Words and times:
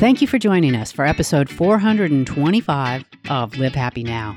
Thank 0.00 0.22
you 0.22 0.26
for 0.26 0.38
joining 0.38 0.74
us 0.74 0.90
for 0.90 1.04
episode 1.04 1.50
425 1.50 3.04
of 3.28 3.58
Live 3.58 3.74
Happy 3.74 4.02
Now. 4.02 4.34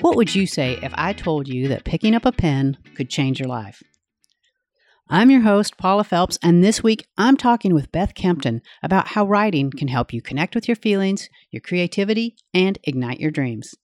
What 0.00 0.16
would 0.16 0.34
you 0.34 0.48
say 0.48 0.80
if 0.82 0.92
I 0.96 1.12
told 1.12 1.46
you 1.46 1.68
that 1.68 1.84
picking 1.84 2.12
up 2.12 2.24
a 2.24 2.32
pen 2.32 2.76
could 2.96 3.08
change 3.08 3.38
your 3.38 3.48
life? 3.48 3.84
I'm 5.08 5.30
your 5.30 5.42
host, 5.42 5.76
Paula 5.76 6.02
Felps, 6.02 6.38
and 6.42 6.64
this 6.64 6.82
week 6.82 7.06
I'm 7.16 7.36
talking 7.36 7.72
with 7.72 7.92
Beth 7.92 8.16
Kempton 8.16 8.62
about 8.82 9.06
how 9.06 9.24
writing 9.24 9.70
can 9.70 9.86
help 9.86 10.12
you 10.12 10.20
connect 10.20 10.56
with 10.56 10.66
your 10.66 10.74
feelings, 10.74 11.28
your 11.52 11.60
creativity, 11.60 12.34
and 12.52 12.80
ignite 12.82 13.20
your 13.20 13.30
dreams. 13.30 13.76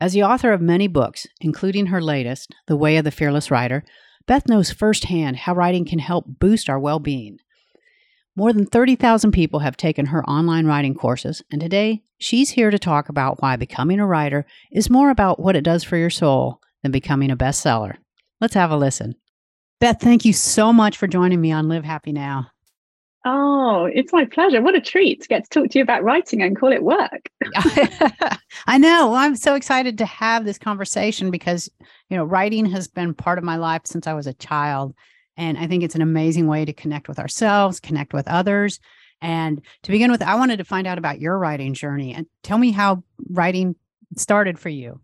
As 0.00 0.12
the 0.12 0.22
author 0.22 0.52
of 0.52 0.60
many 0.60 0.86
books, 0.86 1.26
including 1.40 1.86
her 1.86 2.00
latest, 2.00 2.54
The 2.68 2.76
Way 2.76 2.98
of 2.98 3.04
the 3.04 3.10
Fearless 3.10 3.50
Writer, 3.50 3.82
Beth 4.28 4.46
knows 4.46 4.70
firsthand 4.70 5.38
how 5.38 5.54
writing 5.56 5.84
can 5.84 5.98
help 5.98 6.26
boost 6.38 6.70
our 6.70 6.78
well 6.78 7.00
being. 7.00 7.38
More 8.38 8.52
than 8.52 8.66
30,000 8.66 9.32
people 9.32 9.60
have 9.60 9.78
taken 9.78 10.04
her 10.06 10.22
online 10.28 10.66
writing 10.66 10.94
courses, 10.94 11.42
and 11.50 11.58
today 11.58 12.02
she's 12.18 12.50
here 12.50 12.70
to 12.70 12.78
talk 12.78 13.08
about 13.08 13.40
why 13.40 13.56
becoming 13.56 13.98
a 13.98 14.06
writer 14.06 14.44
is 14.70 14.90
more 14.90 15.08
about 15.08 15.40
what 15.40 15.56
it 15.56 15.64
does 15.64 15.82
for 15.82 15.96
your 15.96 16.10
soul 16.10 16.60
than 16.82 16.92
becoming 16.92 17.30
a 17.30 17.36
bestseller. 17.36 17.96
Let's 18.38 18.52
have 18.52 18.70
a 18.70 18.76
listen. 18.76 19.14
Beth, 19.80 20.02
thank 20.02 20.26
you 20.26 20.34
so 20.34 20.70
much 20.70 20.98
for 20.98 21.06
joining 21.06 21.40
me 21.40 21.50
on 21.50 21.70
Live 21.70 21.84
Happy 21.84 22.12
Now. 22.12 22.48
Oh, 23.24 23.86
it's 23.86 24.12
my 24.12 24.26
pleasure. 24.26 24.60
What 24.60 24.76
a 24.76 24.82
treat 24.82 25.22
to 25.22 25.28
get 25.28 25.44
to 25.44 25.48
talk 25.48 25.70
to 25.70 25.78
you 25.78 25.82
about 25.82 26.04
writing 26.04 26.42
and 26.42 26.54
call 26.54 26.72
it 26.72 26.82
work. 26.82 27.30
I 28.66 28.76
know. 28.76 29.14
I'm 29.14 29.34
so 29.36 29.54
excited 29.54 29.96
to 29.96 30.04
have 30.04 30.44
this 30.44 30.58
conversation 30.58 31.30
because, 31.30 31.70
you 32.10 32.18
know, 32.18 32.24
writing 32.24 32.66
has 32.66 32.86
been 32.86 33.14
part 33.14 33.38
of 33.38 33.44
my 33.44 33.56
life 33.56 33.82
since 33.86 34.06
I 34.06 34.12
was 34.12 34.26
a 34.26 34.34
child. 34.34 34.94
And 35.36 35.58
I 35.58 35.66
think 35.66 35.82
it's 35.82 35.94
an 35.94 36.02
amazing 36.02 36.46
way 36.46 36.64
to 36.64 36.72
connect 36.72 37.08
with 37.08 37.18
ourselves, 37.18 37.80
connect 37.80 38.12
with 38.12 38.28
others. 38.28 38.80
And 39.20 39.62
to 39.82 39.90
begin 39.90 40.10
with, 40.10 40.22
I 40.22 40.34
wanted 40.34 40.58
to 40.58 40.64
find 40.64 40.86
out 40.86 40.98
about 40.98 41.20
your 41.20 41.38
writing 41.38 41.74
journey 41.74 42.14
and 42.14 42.26
tell 42.42 42.58
me 42.58 42.70
how 42.70 43.02
writing 43.30 43.76
started 44.16 44.58
for 44.58 44.68
you. 44.68 45.00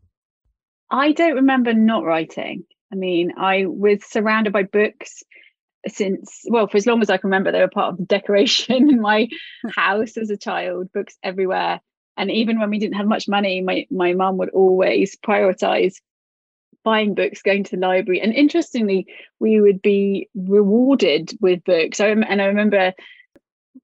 I 0.91 1.13
don't 1.13 1.35
remember 1.35 1.73
not 1.73 2.05
writing. 2.05 2.65
I 2.93 2.97
mean, 2.97 3.33
I 3.39 3.65
was 3.67 4.05
surrounded 4.05 4.53
by 4.53 4.65
books 4.65 5.23
since, 5.89 6.43
well, 6.49 6.69
for 6.69 6.77
as 6.77 6.87
long 6.87 7.01
as 7.01 7.11
I 7.11 7.17
can 7.17 7.29
remember, 7.29 7.51
they 7.51 7.61
were 7.61 7.69
part 7.69 7.93
of 7.93 7.99
the 7.99 8.05
decoration 8.05 8.91
in 8.91 9.01
my 9.01 9.29
house 9.77 10.17
as 10.17 10.31
a 10.31 10.37
child, 10.37 10.93
books 10.93 11.17
everywhere. 11.23 11.81
And 12.17 12.31
even 12.31 12.61
when 12.61 12.69
we 12.69 12.79
didn't 12.79 12.97
have 12.97 13.07
much 13.07 13.27
money, 13.27 13.63
my, 13.63 13.87
my 13.91 14.13
mum 14.13 14.37
would 14.37 14.51
always 14.51 15.17
prioritize 15.17 15.95
buying 16.85 17.15
books, 17.15 17.43
going 17.43 17.65
to 17.65 17.77
the 17.77 17.83
library, 17.87 18.21
and 18.21 18.33
interestingly, 18.33 19.07
we 19.41 19.61
would 19.61 19.83
be 19.83 20.29
rewarded 20.35 21.33
with 21.41 21.65
books. 21.65 22.01
I 22.01 22.09
and 22.09 22.43
I 22.43 22.47
remember 22.47 22.93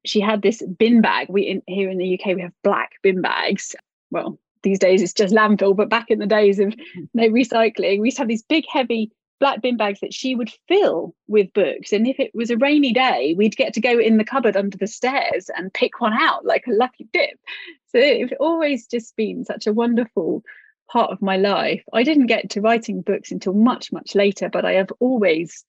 she 0.05 0.21
had 0.21 0.43
this 0.43 0.63
bin 0.79 1.01
bag. 1.01 1.29
We 1.29 1.43
in, 1.43 1.63
here 1.67 1.91
in 1.91 1.99
the 1.99 2.19
UK 2.19 2.37
we 2.37 2.43
have 2.43 2.53
black 2.63 2.93
bin 3.03 3.21
bags. 3.21 3.75
Well, 4.11 4.39
these 4.63 4.79
days 4.79 5.03
it's 5.03 5.13
just 5.13 5.35
landfill, 5.35 5.77
but 5.77 5.89
back 5.89 6.11
in 6.11 6.19
the 6.19 6.27
days 6.27 6.59
of 6.59 6.69
mm-hmm. 6.69 7.05
no 7.15 7.29
recycling, 7.29 8.01
we 8.01 8.09
used 8.09 8.17
to 8.17 8.23
have 8.23 8.29
these 8.29 8.43
big, 8.43 8.65
heavy 8.71 9.11
black 9.41 9.63
bin 9.63 9.77
bags 9.77 10.01
that 10.01 10.13
she 10.13 10.35
would 10.35 10.51
fill 10.67 11.15
with 11.29 11.53
books. 11.53 11.93
And 11.93 12.07
if 12.07 12.19
it 12.19 12.33
was 12.35 12.51
a 12.51 12.57
rainy 12.57 12.93
day, 12.93 13.35
we'd 13.37 13.57
get 13.57 13.73
to 13.75 13.81
go 13.81 13.99
in 13.99 14.17
the 14.17 14.25
cupboard 14.25 14.57
under 14.57 14.77
the 14.77 14.87
stairs 14.87 15.49
and 15.57 15.73
pick 15.73 16.01
one 16.01 16.13
out 16.13 16.45
like 16.45 16.67
a 16.67 16.73
lucky 16.73 17.09
dip. 17.13 17.39
So 17.87 17.99
it's 17.99 18.33
always 18.41 18.87
just 18.87 19.15
been 19.17 19.45
such 19.45 19.67
a 19.67 19.73
wonderful 19.73 20.43
part 20.91 21.11
of 21.11 21.23
my 21.23 21.37
life. 21.37 21.83
I 21.93 22.03
didn't 22.03 22.27
get 22.27 22.51
to 22.51 22.61
writing 22.61 23.03
books 23.03 23.31
until 23.31 23.53
much, 23.53 23.93
much 23.93 24.15
later, 24.15 24.49
but 24.49 24.65
I 24.65 24.73
have 24.73 24.91
always 25.01 25.65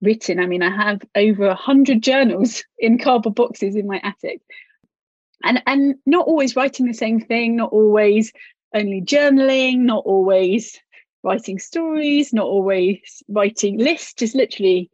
written. 0.00 0.40
I 0.40 0.46
mean, 0.46 0.62
I 0.62 0.74
have 0.74 1.02
over 1.14 1.46
a 1.46 1.54
hundred 1.54 2.02
journals 2.02 2.64
in 2.78 2.98
cardboard 2.98 3.34
boxes 3.34 3.76
in 3.76 3.86
my 3.86 4.00
attic. 4.02 4.40
And 5.44 5.62
and 5.66 5.96
not 6.06 6.26
always 6.26 6.54
writing 6.54 6.86
the 6.86 6.94
same 6.94 7.20
thing, 7.20 7.56
not 7.56 7.72
always 7.72 8.32
only 8.74 9.02
journaling, 9.02 9.78
not 9.78 10.04
always 10.06 10.78
writing 11.24 11.58
stories, 11.58 12.32
not 12.32 12.46
always 12.46 13.22
writing 13.28 13.78
lists, 13.78 14.14
just 14.14 14.34
literally 14.34 14.90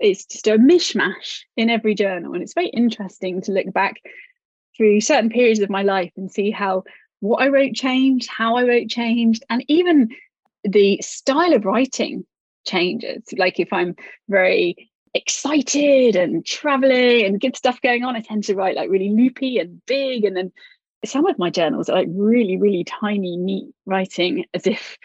it's 0.00 0.24
just 0.24 0.46
a 0.46 0.52
mishmash 0.52 1.40
in 1.56 1.70
every 1.70 1.94
journal. 1.94 2.32
And 2.32 2.42
it's 2.42 2.54
very 2.54 2.68
interesting 2.68 3.42
to 3.42 3.52
look 3.52 3.72
back 3.72 3.96
through 4.76 5.02
certain 5.02 5.28
periods 5.28 5.60
of 5.60 5.68
my 5.68 5.82
life 5.82 6.12
and 6.16 6.32
see 6.32 6.50
how 6.50 6.84
what 7.20 7.42
I 7.42 7.48
wrote 7.48 7.74
changed, 7.74 8.28
how 8.28 8.56
I 8.56 8.64
wrote 8.64 8.88
changed, 8.88 9.44
and 9.48 9.64
even 9.68 10.10
the 10.64 11.00
style 11.02 11.54
of 11.54 11.64
writing 11.64 12.26
changes. 12.66 13.22
Like 13.36 13.60
if 13.60 13.72
I'm 13.72 13.94
very 14.28 14.90
excited 15.14 16.16
and 16.16 16.44
traveling 16.44 17.24
and 17.24 17.40
good 17.40 17.56
stuff 17.56 17.80
going 17.82 18.04
on, 18.04 18.16
I 18.16 18.20
tend 18.20 18.44
to 18.44 18.54
write 18.54 18.76
like 18.76 18.90
really 18.90 19.10
loopy 19.10 19.58
and 19.58 19.80
big. 19.86 20.24
And 20.24 20.36
then 20.36 20.52
some 21.04 21.26
of 21.26 21.38
my 21.38 21.50
journals 21.50 21.88
are 21.88 21.96
like 21.96 22.08
really, 22.10 22.56
really 22.56 22.84
tiny, 22.84 23.36
neat 23.36 23.72
writing, 23.86 24.44
as 24.54 24.66
if 24.66 24.98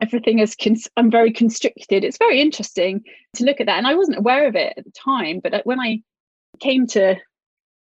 everything 0.00 0.38
is 0.38 0.56
cons- 0.56 0.88
I'm 0.96 1.10
very 1.10 1.32
constricted. 1.32 2.04
It's 2.04 2.18
very 2.18 2.40
interesting 2.40 3.04
to 3.34 3.44
look 3.44 3.60
at 3.60 3.66
that. 3.66 3.78
And 3.78 3.86
I 3.86 3.94
wasn't 3.94 4.18
aware 4.18 4.46
of 4.46 4.56
it 4.56 4.74
at 4.76 4.84
the 4.84 4.92
time, 4.92 5.40
but 5.42 5.64
when 5.64 5.80
I 5.80 6.02
came 6.60 6.86
to 6.88 7.16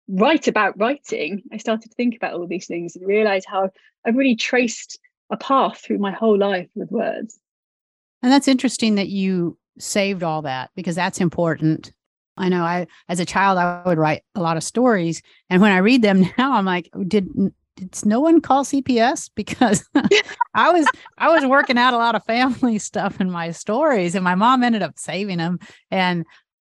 write 0.09 0.47
about 0.47 0.77
writing, 0.79 1.43
I 1.51 1.57
started 1.57 1.89
to 1.89 1.95
think 1.95 2.15
about 2.15 2.33
all 2.33 2.47
these 2.47 2.67
things 2.67 2.95
and 2.95 3.05
realize 3.07 3.45
how 3.45 3.69
I've 4.05 4.15
really 4.15 4.35
traced 4.35 4.99
a 5.29 5.37
path 5.37 5.79
through 5.79 5.99
my 5.99 6.11
whole 6.11 6.37
life 6.37 6.67
with 6.75 6.91
words. 6.91 7.39
And 8.21 8.31
that's 8.31 8.47
interesting 8.47 8.95
that 8.95 9.09
you 9.09 9.57
saved 9.77 10.23
all 10.23 10.41
that 10.41 10.71
because 10.75 10.95
that's 10.95 11.21
important. 11.21 11.93
I 12.37 12.49
know 12.49 12.63
I 12.63 12.87
as 13.07 13.19
a 13.19 13.25
child 13.25 13.57
I 13.57 13.83
would 13.85 13.97
write 13.97 14.23
a 14.33 14.41
lot 14.41 14.57
of 14.57 14.63
stories 14.63 15.21
and 15.49 15.61
when 15.61 15.73
I 15.73 15.77
read 15.77 16.01
them 16.01 16.21
now 16.37 16.53
I'm 16.53 16.65
like 16.65 16.89
oh, 16.93 17.03
did 17.03 17.29
did 17.75 18.05
no 18.05 18.21
one 18.21 18.39
call 18.39 18.63
CPS 18.63 19.29
because 19.35 19.87
I 20.53 20.71
was 20.71 20.87
I 21.17 21.29
was 21.29 21.45
working 21.45 21.77
out 21.77 21.93
a 21.93 21.97
lot 21.97 22.15
of 22.15 22.23
family 22.23 22.79
stuff 22.79 23.19
in 23.19 23.29
my 23.29 23.51
stories 23.51 24.15
and 24.15 24.23
my 24.23 24.35
mom 24.35 24.63
ended 24.63 24.81
up 24.81 24.97
saving 24.97 25.37
them 25.37 25.59
and 25.91 26.25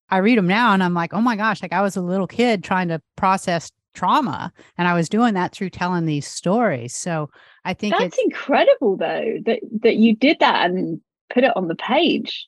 I 0.10 0.18
read 0.18 0.38
them 0.38 0.48
now 0.48 0.74
and 0.74 0.84
I'm 0.84 0.94
like, 0.94 1.14
oh 1.14 1.22
my 1.22 1.36
gosh, 1.36 1.62
like 1.62 1.74
I 1.74 1.82
was 1.82 1.96
a 1.96 2.02
little 2.02 2.28
kid 2.28 2.64
trying 2.64 2.88
to 2.90 3.02
process 3.16 3.72
trauma 3.94 4.52
and 4.78 4.88
I 4.88 4.94
was 4.94 5.10
doing 5.10 5.34
that 5.34 5.54
through 5.54 5.72
telling 5.72 6.06
these 6.06 6.28
stories. 6.28 6.96
So 6.96 7.30
I 7.64 7.74
think 7.74 7.96
that's 7.98 8.18
incredible 8.24 8.98
though 8.98 9.38
that 9.46 9.60
that 9.82 9.96
you 9.96 10.16
did 10.16 10.40
that 10.40 10.70
and 10.70 11.02
put 11.34 11.44
it 11.44 11.56
on 11.56 11.68
the 11.68 11.76
page. 11.76 12.48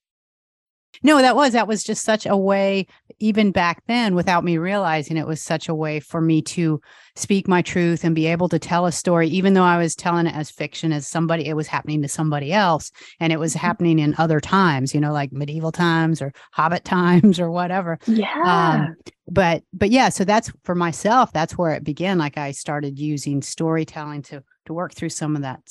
No, 1.03 1.19
that 1.19 1.35
was 1.35 1.53
that 1.53 1.67
was 1.67 1.83
just 1.83 2.03
such 2.03 2.25
a 2.25 2.37
way 2.37 2.87
even 3.19 3.51
back 3.51 3.83
then 3.87 4.15
without 4.15 4.43
me 4.43 4.57
realizing 4.57 5.17
it 5.17 5.27
was 5.27 5.41
such 5.41 5.69
a 5.69 5.75
way 5.75 5.99
for 5.99 6.21
me 6.21 6.41
to 6.41 6.79
speak 7.15 7.47
my 7.47 7.61
truth 7.61 8.03
and 8.03 8.13
be 8.13 8.27
able 8.27 8.47
to 8.49 8.59
tell 8.59 8.85
a 8.85 8.91
story 8.91 9.27
even 9.27 9.53
though 9.53 9.63
I 9.63 9.77
was 9.77 9.95
telling 9.95 10.27
it 10.27 10.35
as 10.35 10.51
fiction 10.51 10.91
as 10.91 11.07
somebody 11.07 11.47
it 11.47 11.55
was 11.55 11.67
happening 11.67 12.01
to 12.03 12.07
somebody 12.07 12.53
else 12.53 12.91
and 13.19 13.33
it 13.33 13.39
was 13.39 13.53
mm-hmm. 13.53 13.65
happening 13.65 13.99
in 13.99 14.15
other 14.17 14.39
times, 14.39 14.93
you 14.93 15.01
know, 15.01 15.11
like 15.11 15.31
medieval 15.31 15.71
times 15.71 16.21
or 16.21 16.33
hobbit 16.51 16.85
times 16.85 17.39
or 17.39 17.49
whatever. 17.49 17.99
Yeah. 18.05 18.43
Um, 18.45 18.95
but 19.27 19.63
but 19.73 19.89
yeah, 19.89 20.09
so 20.09 20.23
that's 20.23 20.51
for 20.63 20.75
myself 20.75 21.33
that's 21.33 21.57
where 21.57 21.73
it 21.73 21.83
began 21.83 22.17
like 22.17 22.37
I 22.37 22.51
started 22.51 22.99
using 22.99 23.41
storytelling 23.41 24.21
to 24.23 24.43
to 24.67 24.73
work 24.73 24.93
through 24.93 25.09
some 25.09 25.35
of 25.35 25.41
that 25.41 25.61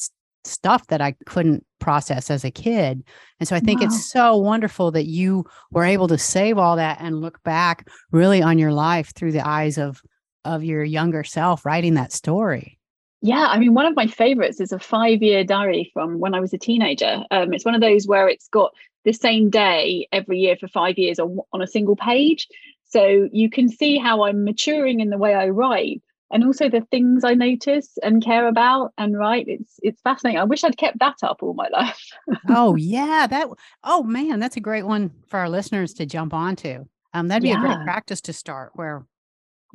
stuff 0.47 0.87
that 0.89 1.01
I 1.01 1.15
couldn't 1.27 1.65
process 1.79 2.31
as 2.31 2.45
a 2.45 2.51
kid. 2.51 3.05
And 3.39 3.49
so 3.49 3.57
I 3.57 3.61
think 3.61 3.81
wow. 3.81 3.87
it's 3.87 4.11
so 4.11 4.37
wonderful 4.37 4.91
that 4.93 5.07
you 5.07 5.45
were 5.71 5.85
able 5.85 6.09
to 6.09 6.19
save 6.19 6.59
all 6.59 6.77
that 6.77 6.99
and 7.01 7.21
look 7.21 7.43
back 7.43 7.89
really 8.11 8.43
on 8.43 8.59
your 8.59 8.73
life 8.73 9.13
through 9.15 9.33
the 9.33 9.47
eyes 9.47 9.79
of 9.79 10.03
of 10.45 10.63
your 10.63 10.85
younger 10.85 11.25
self 11.25 11.67
writing 11.67 11.95
that 11.95 12.13
story. 12.13 12.79
Yeah, 13.23 13.47
I 13.47 13.59
mean, 13.59 13.75
one 13.75 13.87
of 13.87 13.97
my 13.97 14.07
favorites 14.07 14.61
is 14.61 14.73
a 14.73 14.79
five 14.79 15.23
year 15.23 15.43
diary 15.43 15.91
from 15.93 16.21
when 16.21 16.35
I 16.35 16.41
was 16.41 16.53
a 16.53 16.59
teenager. 16.59 17.25
Um, 17.31 17.53
it's 17.53 17.65
one 17.65 17.75
of 17.75 17.81
those 17.81 18.07
where 18.07 18.29
it's 18.29 18.49
got 18.49 18.73
the 19.05 19.13
same 19.13 19.51
day 19.51 20.07
every 20.13 20.39
year 20.39 20.57
for 20.57 20.69
five 20.69 20.99
years 20.99 21.19
on, 21.19 21.39
on 21.53 21.63
a 21.63 21.67
single 21.67 21.97
page. 21.97 22.47
So 22.85 23.29
you 23.33 23.51
can 23.51 23.69
see 23.69 23.99
how 23.99 24.25
I'm 24.25 24.45
maturing 24.45 25.01
in 25.01 25.11
the 25.11 25.19
way 25.19 25.35
I 25.35 25.49
write, 25.49 26.03
and 26.31 26.45
also 26.45 26.69
the 26.69 26.81
things 26.91 27.25
I 27.25 27.35
notice 27.35 27.99
and 28.03 28.23
care 28.25 28.49
about 28.49 28.93
and 28.99 29.17
write. 29.17 29.47
It's 29.49 29.79
it's 29.83 30.01
fascinating. 30.01 30.41
I 30.41 30.45
wish 30.45 30.65
I'd 30.65 30.77
kept 30.77 30.99
that 30.99 31.17
up 31.23 31.43
all 31.43 31.55
my 31.55 31.69
life. 31.73 32.11
oh 32.49 32.77
yeah, 32.77 33.27
that. 33.29 33.49
Oh 33.85 34.03
man, 34.03 34.39
that's 34.39 34.57
a 34.57 34.61
great 34.61 34.85
one 34.87 35.11
for 35.29 35.39
our 35.39 35.49
listeners 35.49 35.95
to 35.95 36.07
jump 36.07 36.35
onto. 36.35 36.85
Um, 37.15 37.29
that'd 37.29 37.43
be 37.43 37.49
yeah. 37.49 37.63
a 37.63 37.67
great 37.67 37.85
practice 37.85 38.21
to 38.23 38.33
start. 38.33 38.73
Where 38.75 39.07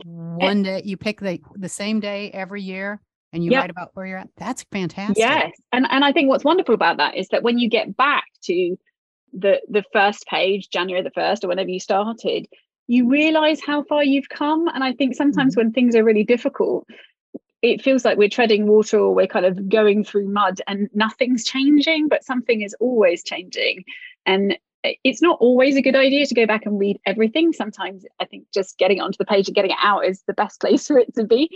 one 0.03 0.63
day 0.63 0.81
you 0.83 0.97
pick 0.97 1.21
the 1.21 1.39
the 1.55 1.69
same 1.69 1.99
day 1.99 2.31
every 2.31 2.61
year 2.61 3.01
and 3.33 3.43
you 3.43 3.51
yep. 3.51 3.61
write 3.61 3.69
about 3.69 3.91
where 3.93 4.05
you're 4.05 4.17
at. 4.17 4.29
That's 4.37 4.63
fantastic. 4.71 5.17
Yes, 5.17 5.51
and 5.71 5.87
and 5.89 6.03
I 6.03 6.11
think 6.11 6.29
what's 6.29 6.43
wonderful 6.43 6.75
about 6.75 6.97
that 6.97 7.15
is 7.15 7.29
that 7.29 7.43
when 7.43 7.57
you 7.57 7.69
get 7.69 7.95
back 7.95 8.25
to 8.43 8.77
the 9.33 9.61
the 9.69 9.83
first 9.93 10.25
page, 10.27 10.69
January 10.69 11.03
the 11.03 11.11
first, 11.11 11.43
or 11.43 11.47
whenever 11.47 11.69
you 11.69 11.79
started, 11.79 12.47
you 12.87 13.09
realize 13.09 13.61
how 13.65 13.83
far 13.83 14.03
you've 14.03 14.29
come. 14.29 14.67
And 14.67 14.83
I 14.83 14.93
think 14.93 15.15
sometimes 15.15 15.53
mm-hmm. 15.53 15.67
when 15.67 15.73
things 15.73 15.95
are 15.95 16.03
really 16.03 16.23
difficult, 16.23 16.87
it 17.61 17.81
feels 17.81 18.03
like 18.03 18.17
we're 18.17 18.29
treading 18.29 18.67
water 18.67 18.99
or 18.99 19.13
we're 19.13 19.27
kind 19.27 19.45
of 19.45 19.69
going 19.69 20.03
through 20.03 20.27
mud 20.27 20.61
and 20.67 20.89
nothing's 20.93 21.45
changing, 21.45 22.07
but 22.07 22.23
something 22.23 22.61
is 22.61 22.75
always 22.79 23.23
changing. 23.23 23.83
And 24.25 24.57
it's 24.83 25.21
not 25.21 25.37
always 25.39 25.75
a 25.75 25.81
good 25.81 25.95
idea 25.95 26.25
to 26.25 26.33
go 26.33 26.47
back 26.47 26.65
and 26.65 26.79
read 26.79 26.99
everything. 27.05 27.53
Sometimes 27.53 28.03
I 28.19 28.25
think 28.25 28.45
just 28.53 28.77
getting 28.77 28.97
it 28.97 29.01
onto 29.01 29.17
the 29.17 29.25
page 29.25 29.47
and 29.47 29.55
getting 29.55 29.71
it 29.71 29.77
out 29.81 30.05
is 30.05 30.23
the 30.25 30.33
best 30.33 30.59
place 30.59 30.87
for 30.87 30.97
it 30.97 31.13
to 31.15 31.23
be. 31.23 31.49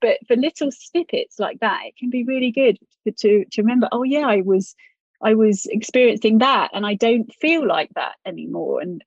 But 0.00 0.18
for 0.26 0.36
little 0.36 0.70
snippets 0.70 1.38
like 1.38 1.60
that, 1.60 1.80
it 1.86 1.96
can 1.96 2.10
be 2.10 2.24
really 2.24 2.50
good 2.50 2.78
to, 3.04 3.12
to, 3.12 3.44
to 3.44 3.62
remember, 3.62 3.88
oh 3.92 4.02
yeah, 4.02 4.26
I 4.26 4.40
was 4.40 4.74
I 5.22 5.34
was 5.34 5.66
experiencing 5.66 6.38
that 6.38 6.70
and 6.72 6.86
I 6.86 6.94
don't 6.94 7.30
feel 7.34 7.66
like 7.66 7.90
that 7.94 8.14
anymore. 8.24 8.80
And 8.80 9.04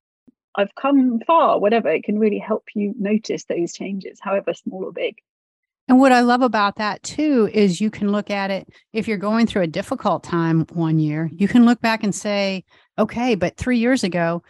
I've 0.56 0.74
come 0.76 1.20
far, 1.26 1.60
whatever. 1.60 1.90
It 1.90 2.04
can 2.04 2.20
really 2.20 2.40
help 2.40 2.66
you 2.76 2.94
notice 2.98 3.46
those 3.46 3.74
changes, 3.74 4.20
however 4.22 4.54
small 4.54 4.86
or 4.86 4.92
big. 4.92 5.16
And 5.88 6.00
what 6.00 6.14
I 6.14 6.22
love 6.22 6.42
about 6.42 6.78
that 6.78 7.04
too 7.04 7.50
is 7.54 7.82
you 7.82 7.92
can 7.92 8.12
look 8.12 8.30
at 8.30 8.52
it 8.52 8.70
if 8.94 9.08
you're 9.08 9.18
going 9.18 9.48
through 9.48 9.64
a 9.64 9.68
difficult 9.68 10.24
time 10.24 10.66
one 10.72 10.98
year, 11.00 11.30
you 11.34 11.48
can 11.48 11.66
look 11.66 11.82
back 11.82 12.04
and 12.04 12.16
say, 12.16 12.64
okay, 12.98 13.36
but 13.36 13.58
three 13.58 13.80
years 13.80 14.04
ago, 14.04 14.44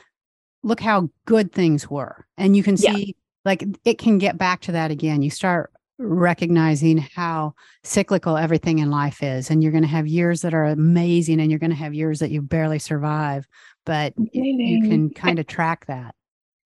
look 0.62 0.80
how 0.80 1.10
good 1.26 1.52
things 1.52 1.90
were. 1.90 2.28
And 2.38 2.56
you 2.56 2.62
can 2.62 2.78
see 2.78 3.06
yeah. 3.08 3.14
like 3.46 3.64
it 3.84 3.98
can 3.98 4.20
get 4.20 4.38
back 4.38 4.62
to 4.62 4.74
that 4.74 4.92
again. 4.92 5.24
You 5.24 5.32
start 5.32 5.74
recognizing 5.98 6.98
how 6.98 7.54
cyclical 7.84 8.38
everything 8.38 8.80
in 8.80 8.90
life 8.90 9.24
is. 9.24 9.50
And 9.50 9.62
you're 9.62 9.72
going 9.72 9.84
to 9.84 9.90
have 9.90 10.08
years 10.08 10.42
that 10.42 10.54
are 10.54 10.66
amazing 10.66 11.40
and 11.40 11.50
you're 11.50 11.60
going 11.60 11.70
to 11.70 11.76
have 11.76 11.94
years 11.94 12.20
that 12.20 12.32
you 12.32 12.42
barely 12.42 12.80
survive. 12.80 13.48
But 13.86 14.14
you 14.32 14.82
can 14.88 15.10
kind 15.10 15.40
of 15.40 15.48
track 15.48 15.86
that 15.88 16.16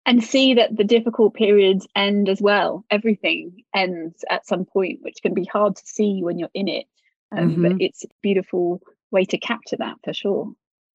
and 0.07 0.23
see 0.23 0.55
that 0.55 0.77
the 0.77 0.85
difficult 0.85 1.35
periods 1.35 1.87
end 1.97 2.29
as 2.29 2.41
well. 2.41 2.85
Everything 2.91 3.65
ends 3.75 4.25
at 4.31 4.47
some 4.47 4.65
point, 4.65 5.01
which 5.03 5.21
can 5.21 5.35
be 5.35 5.45
hard 5.45 5.77
to 5.77 5.83
see 5.85 6.21
when 6.23 6.39
you're 6.39 6.49
in 6.55 6.69
it. 6.69 6.87
Um, 7.33 7.51
mm-hmm. 7.51 7.63
But 7.63 7.73
it's 7.81 8.05
a 8.05 8.09
beautiful 8.23 8.81
way 9.11 9.25
to 9.27 9.39
capture 9.39 9.77
that 9.79 9.97
for 10.05 10.15
sure. 10.15 10.53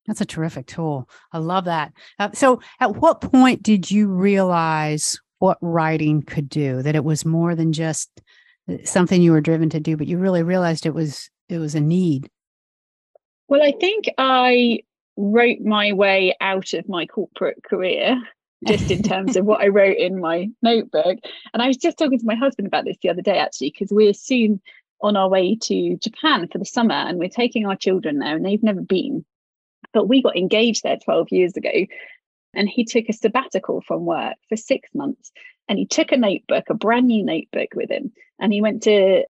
That's 0.08 0.22
a 0.22 0.26
terrific 0.26 0.66
tool. 0.66 1.10
I 1.32 1.40
love 1.40 1.66
that. 1.66 1.92
Uh, 2.18 2.30
so, 2.34 2.62
at 2.80 2.96
what 2.96 3.22
point 3.22 3.62
did 3.62 3.92
you 3.92 4.08
realize 4.08 5.20
what 5.40 5.58
writing 5.62 6.24
could 6.24 6.50
do? 6.50 6.82
That 6.82 6.96
it 6.96 7.04
was 7.04 7.26
more 7.26 7.54
than 7.54 7.74
just 7.74 8.10
uh, 8.70 8.78
something 8.84 9.22
you 9.22 9.32
were 9.32 9.42
driven 9.42 9.70
to 9.70 9.80
do, 9.80 9.98
but 9.98 10.08
you 10.08 10.18
really 10.18 10.42
realized 10.42 10.86
it 10.86 10.94
was 10.94 11.30
it 11.50 11.60
was 11.60 11.76
a 11.76 11.82
need. 11.82 12.30
Well, 13.48 13.62
I 13.62 13.74
think 13.74 14.06
I 14.18 14.80
wrote 15.18 15.60
my 15.62 15.94
way 15.94 16.36
out 16.42 16.74
of 16.74 16.88
my 16.88 17.06
corporate 17.06 17.64
career 17.64 18.22
just 18.68 18.92
in 18.92 19.02
terms 19.02 19.36
of 19.36 19.46
what 19.46 19.62
I 19.62 19.68
wrote 19.68 19.98
in 19.98 20.20
my 20.20 20.50
notebook. 20.62 21.18
And 21.54 21.62
I 21.62 21.68
was 21.68 21.78
just 21.78 21.98
talking 21.98 22.20
to 22.20 22.26
my 22.26 22.36
husband 22.36 22.68
about 22.68 22.86
this 22.86 22.98
the 23.02 23.10
other 23.10 23.22
day, 23.22 23.38
actually, 23.38 23.72
because 23.72 23.92
we're 23.92 24.14
soon 24.14 24.62
on 25.02 25.16
our 25.16 25.30
way 25.30 25.56
to 25.56 25.98
Japan 25.98 26.48
for 26.48 26.60
the 26.60 26.66
summer 26.66 26.94
and 26.94 27.18
we're 27.18 27.30
taking 27.30 27.66
our 27.66 27.76
children 27.76 28.20
there 28.20 28.36
and 28.36 28.46
they've 28.46 28.62
never 28.62 28.82
been. 28.82 29.26
But 29.94 30.08
we 30.08 30.22
got 30.22 30.38
engaged 30.38 30.84
there 30.84 30.98
12 31.04 31.32
years 31.32 31.58
ago 31.58 31.72
and 32.54 32.70
he 32.70 32.86
took 32.86 33.06
a 33.10 33.14
sabbatical 33.14 33.82
from 33.82 34.06
work 34.06 34.36
for 34.48 34.56
six 34.56 34.90
months 34.94 35.32
and 35.68 35.80
he 35.80 35.86
took 35.86 36.12
a 36.12 36.18
notebook, 36.18 36.66
a 36.70 36.74
brand 36.76 37.08
new 37.08 37.24
notebook 37.24 37.70
with 37.76 37.90
him. 37.90 38.12
And 38.40 38.54
he 38.54 38.62
went 38.62 38.84
to 38.84 39.24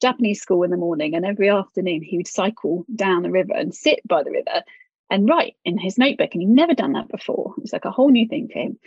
Japanese 0.00 0.40
school 0.40 0.62
in 0.62 0.70
the 0.70 0.76
morning 0.76 1.14
and 1.14 1.26
every 1.26 1.50
afternoon 1.50 2.02
he 2.02 2.16
would 2.16 2.28
cycle 2.28 2.84
down 2.94 3.22
the 3.22 3.30
river 3.30 3.54
and 3.54 3.74
sit 3.74 4.00
by 4.06 4.22
the 4.22 4.30
river 4.30 4.62
and 5.10 5.28
write 5.28 5.54
in 5.64 5.78
his 5.78 5.98
notebook. 5.98 6.30
And 6.32 6.42
he'd 6.42 6.48
never 6.48 6.74
done 6.74 6.92
that 6.92 7.08
before. 7.08 7.54
It 7.56 7.62
was 7.62 7.72
like 7.72 7.84
a 7.84 7.90
whole 7.90 8.10
new 8.10 8.26
thing 8.26 8.48
for 8.52 8.58
him. 8.58 8.78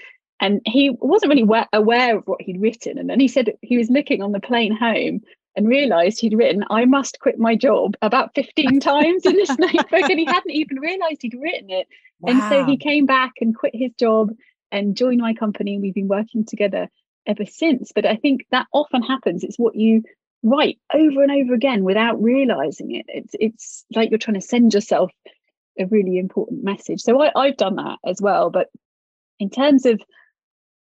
And 0.41 0.61
he 0.65 0.89
wasn't 0.89 1.31
really 1.31 1.65
aware 1.73 2.17
of 2.17 2.23
what 2.25 2.41
he'd 2.41 2.61
written. 2.61 2.97
And 2.97 3.09
then 3.09 3.19
he 3.19 3.27
said 3.27 3.53
he 3.61 3.77
was 3.77 3.89
looking 3.89 4.21
on 4.21 4.31
the 4.31 4.39
plane 4.39 4.75
home 4.75 5.21
and 5.55 5.67
realized 5.67 6.21
he'd 6.21 6.37
written, 6.37 6.63
I 6.69 6.85
must 6.85 7.19
quit 7.19 7.37
my 7.37 7.55
job 7.55 7.95
about 8.01 8.33
15 8.35 8.79
times 8.81 9.25
in 9.25 9.33
this 9.33 9.57
notebook. 9.57 10.09
And 10.09 10.19
he 10.19 10.25
hadn't 10.25 10.51
even 10.51 10.79
realized 10.79 11.21
he'd 11.21 11.37
written 11.39 11.69
it. 11.69 11.87
Wow. 12.21 12.31
And 12.31 12.43
so 12.43 12.65
he 12.65 12.77
came 12.77 13.05
back 13.05 13.33
and 13.41 13.55
quit 13.55 13.75
his 13.75 13.91
job 13.99 14.29
and 14.71 14.95
joined 14.95 15.21
my 15.21 15.33
company. 15.33 15.73
And 15.73 15.81
we've 15.81 15.93
been 15.93 16.07
working 16.07 16.45
together 16.45 16.87
ever 17.27 17.45
since. 17.45 17.91
But 17.93 18.05
I 18.05 18.15
think 18.15 18.45
that 18.51 18.67
often 18.71 19.03
happens. 19.03 19.43
It's 19.43 19.59
what 19.59 19.75
you 19.75 20.03
write 20.41 20.79
over 20.93 21.21
and 21.21 21.31
over 21.31 21.53
again 21.53 21.83
without 21.83 22.21
realizing 22.21 22.95
it. 22.95 23.05
It's 23.09 23.35
it's 23.39 23.85
like 23.93 24.09
you're 24.09 24.19
trying 24.19 24.39
to 24.39 24.41
send 24.41 24.73
yourself 24.73 25.11
a 25.79 25.87
really 25.87 26.17
important 26.17 26.63
message. 26.63 27.01
So 27.01 27.21
I, 27.21 27.31
I've 27.35 27.57
done 27.57 27.77
that 27.77 27.97
as 28.05 28.21
well. 28.21 28.49
But 28.49 28.67
in 29.39 29.49
terms 29.49 29.85
of 29.85 30.01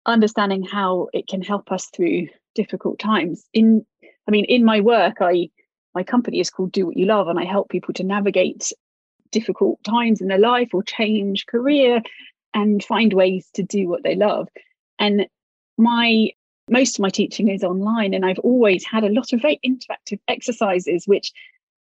understanding 0.06 0.64
how 0.64 1.10
it 1.14 1.28
can 1.28 1.42
help 1.42 1.72
us 1.72 1.88
through 1.88 2.28
difficult 2.56 3.00
times, 3.00 3.46
in 3.54 3.86
I 4.28 4.32
mean, 4.32 4.46
in 4.46 4.66
my 4.66 4.82
work, 4.82 5.18
I 5.22 5.50
my 5.94 6.04
company 6.04 6.40
is 6.40 6.50
called 6.50 6.72
Do 6.72 6.88
What 6.88 6.98
You 6.98 7.06
Love, 7.06 7.28
and 7.28 7.40
I 7.40 7.46
help 7.46 7.70
people 7.70 7.94
to 7.96 8.04
navigate 8.04 8.72
difficult 9.32 9.84
times 9.84 10.22
in 10.22 10.28
their 10.28 10.40
life 10.40 10.70
or 10.74 10.84
change 10.84 11.46
career 11.46 12.02
and 12.54 12.84
find 12.84 13.14
ways 13.14 13.50
to 13.54 13.64
do 13.64 13.88
what 13.88 14.04
they 14.04 14.16
love. 14.16 14.48
And 14.98 15.28
my 15.78 16.30
most 16.70 16.98
of 16.98 17.02
my 17.02 17.10
teaching 17.10 17.50
is 17.50 17.64
online, 17.64 18.14
and 18.14 18.26
I've 18.26 18.40
always 18.40 18.86
had 18.86 19.04
a 19.04 19.10
lot 19.10 19.34
of 19.34 19.42
very 19.42 19.60
interactive 19.66 20.20
exercises 20.28 21.08
which 21.08 21.32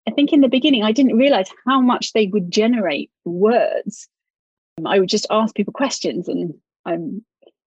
I 0.09 0.11
think 0.11 0.33
in 0.33 0.41
the 0.41 0.49
beginning, 0.49 0.85
I 0.85 0.93
didn't 0.93 1.19
realize 1.19 1.51
how 1.67 1.83
much 1.83 2.15
they 2.15 2.29
would 2.29 2.51
generate 2.51 3.11
words. 3.27 4.09
Um, 4.79 4.87
I 4.87 4.99
would 4.99 5.11
just 5.11 5.27
ask 5.31 5.55
people 5.55 5.75
questions, 5.75 6.29
and 6.29 6.55
I'm, 6.87 7.23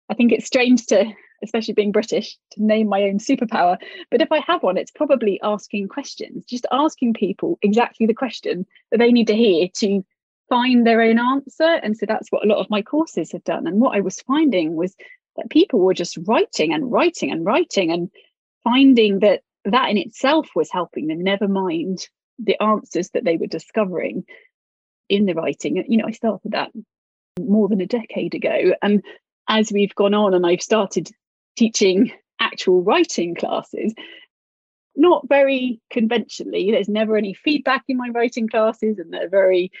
I 0.09 0.13
think 0.13 0.31
it's 0.31 0.45
strange 0.45 0.85
to, 0.85 1.11
especially 1.43 1.73
being 1.73 1.91
British, 1.91 2.37
to 2.51 2.63
name 2.63 2.87
my 2.87 3.03
own 3.03 3.17
superpower. 3.17 3.77
But 4.09 4.21
if 4.21 4.31
I 4.31 4.39
have 4.47 4.63
one, 4.63 4.77
it's 4.77 4.89
probably 4.89 5.37
asking 5.43 5.89
questions, 5.89 6.45
just 6.45 6.65
asking 6.71 7.15
people 7.15 7.59
exactly 7.61 8.05
the 8.05 8.13
question 8.13 8.65
that 8.91 8.99
they 8.99 9.11
need 9.11 9.27
to 9.27 9.35
hear 9.35 9.67
to 9.79 10.05
find 10.47 10.87
their 10.87 11.01
own 11.01 11.19
answer. 11.19 11.81
And 11.83 11.97
so 11.97 12.05
that's 12.05 12.29
what 12.29 12.45
a 12.45 12.47
lot 12.47 12.59
of 12.59 12.69
my 12.69 12.81
courses 12.81 13.33
have 13.33 13.43
done. 13.43 13.67
And 13.67 13.81
what 13.81 13.97
I 13.97 13.99
was 13.99 14.21
finding 14.21 14.77
was 14.77 14.95
that 15.35 15.49
people 15.49 15.81
were 15.81 15.93
just 15.93 16.17
writing 16.25 16.73
and 16.73 16.89
writing 16.89 17.31
and 17.31 17.45
writing 17.45 17.91
and 17.91 18.09
finding 18.63 19.19
that 19.19 19.41
that 19.65 19.89
in 19.89 19.97
itself 19.97 20.47
was 20.55 20.71
helping 20.71 21.07
them, 21.07 21.21
never 21.21 21.49
mind 21.49 22.07
the 22.41 22.61
answers 22.61 23.09
that 23.11 23.23
they 23.23 23.37
were 23.37 23.47
discovering 23.47 24.23
in 25.09 25.25
the 25.25 25.33
writing. 25.33 25.83
You 25.87 25.97
know, 25.97 26.07
I 26.07 26.11
started 26.11 26.51
that 26.51 26.71
more 27.39 27.67
than 27.67 27.81
a 27.81 27.87
decade 27.87 28.35
ago. 28.35 28.73
And 28.81 29.03
as 29.47 29.71
we've 29.71 29.95
gone 29.95 30.13
on 30.13 30.33
and 30.33 30.45
I've 30.45 30.61
started 30.61 31.09
teaching 31.57 32.11
actual 32.39 32.83
writing 32.83 33.35
classes, 33.35 33.93
not 34.95 35.27
very 35.27 35.81
conventionally, 35.91 36.71
there's 36.71 36.89
never 36.89 37.17
any 37.17 37.33
feedback 37.33 37.83
in 37.87 37.97
my 37.97 38.09
writing 38.09 38.47
classes, 38.47 38.99
and 38.99 39.13
they're 39.13 39.29
very 39.29 39.71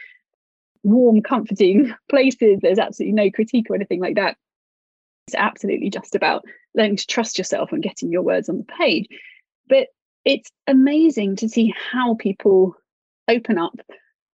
warm, 0.83 1.21
comforting 1.21 1.93
places. 2.09 2.59
There's 2.61 2.79
absolutely 2.79 3.13
no 3.13 3.31
critique 3.31 3.67
or 3.69 3.75
anything 3.75 3.99
like 3.99 4.15
that. 4.15 4.37
It's 5.27 5.35
absolutely 5.35 5.89
just 5.89 6.15
about 6.15 6.45
learning 6.73 6.97
to 6.97 7.07
trust 7.07 7.37
yourself 7.37 7.71
and 7.71 7.83
getting 7.83 8.11
your 8.11 8.21
words 8.21 8.49
on 8.49 8.57
the 8.57 8.63
page. 8.63 9.07
But 9.67 9.87
it's 10.25 10.49
amazing 10.67 11.35
to 11.37 11.49
see 11.49 11.73
how 11.91 12.15
people 12.15 12.75
open 13.27 13.57
up 13.57 13.79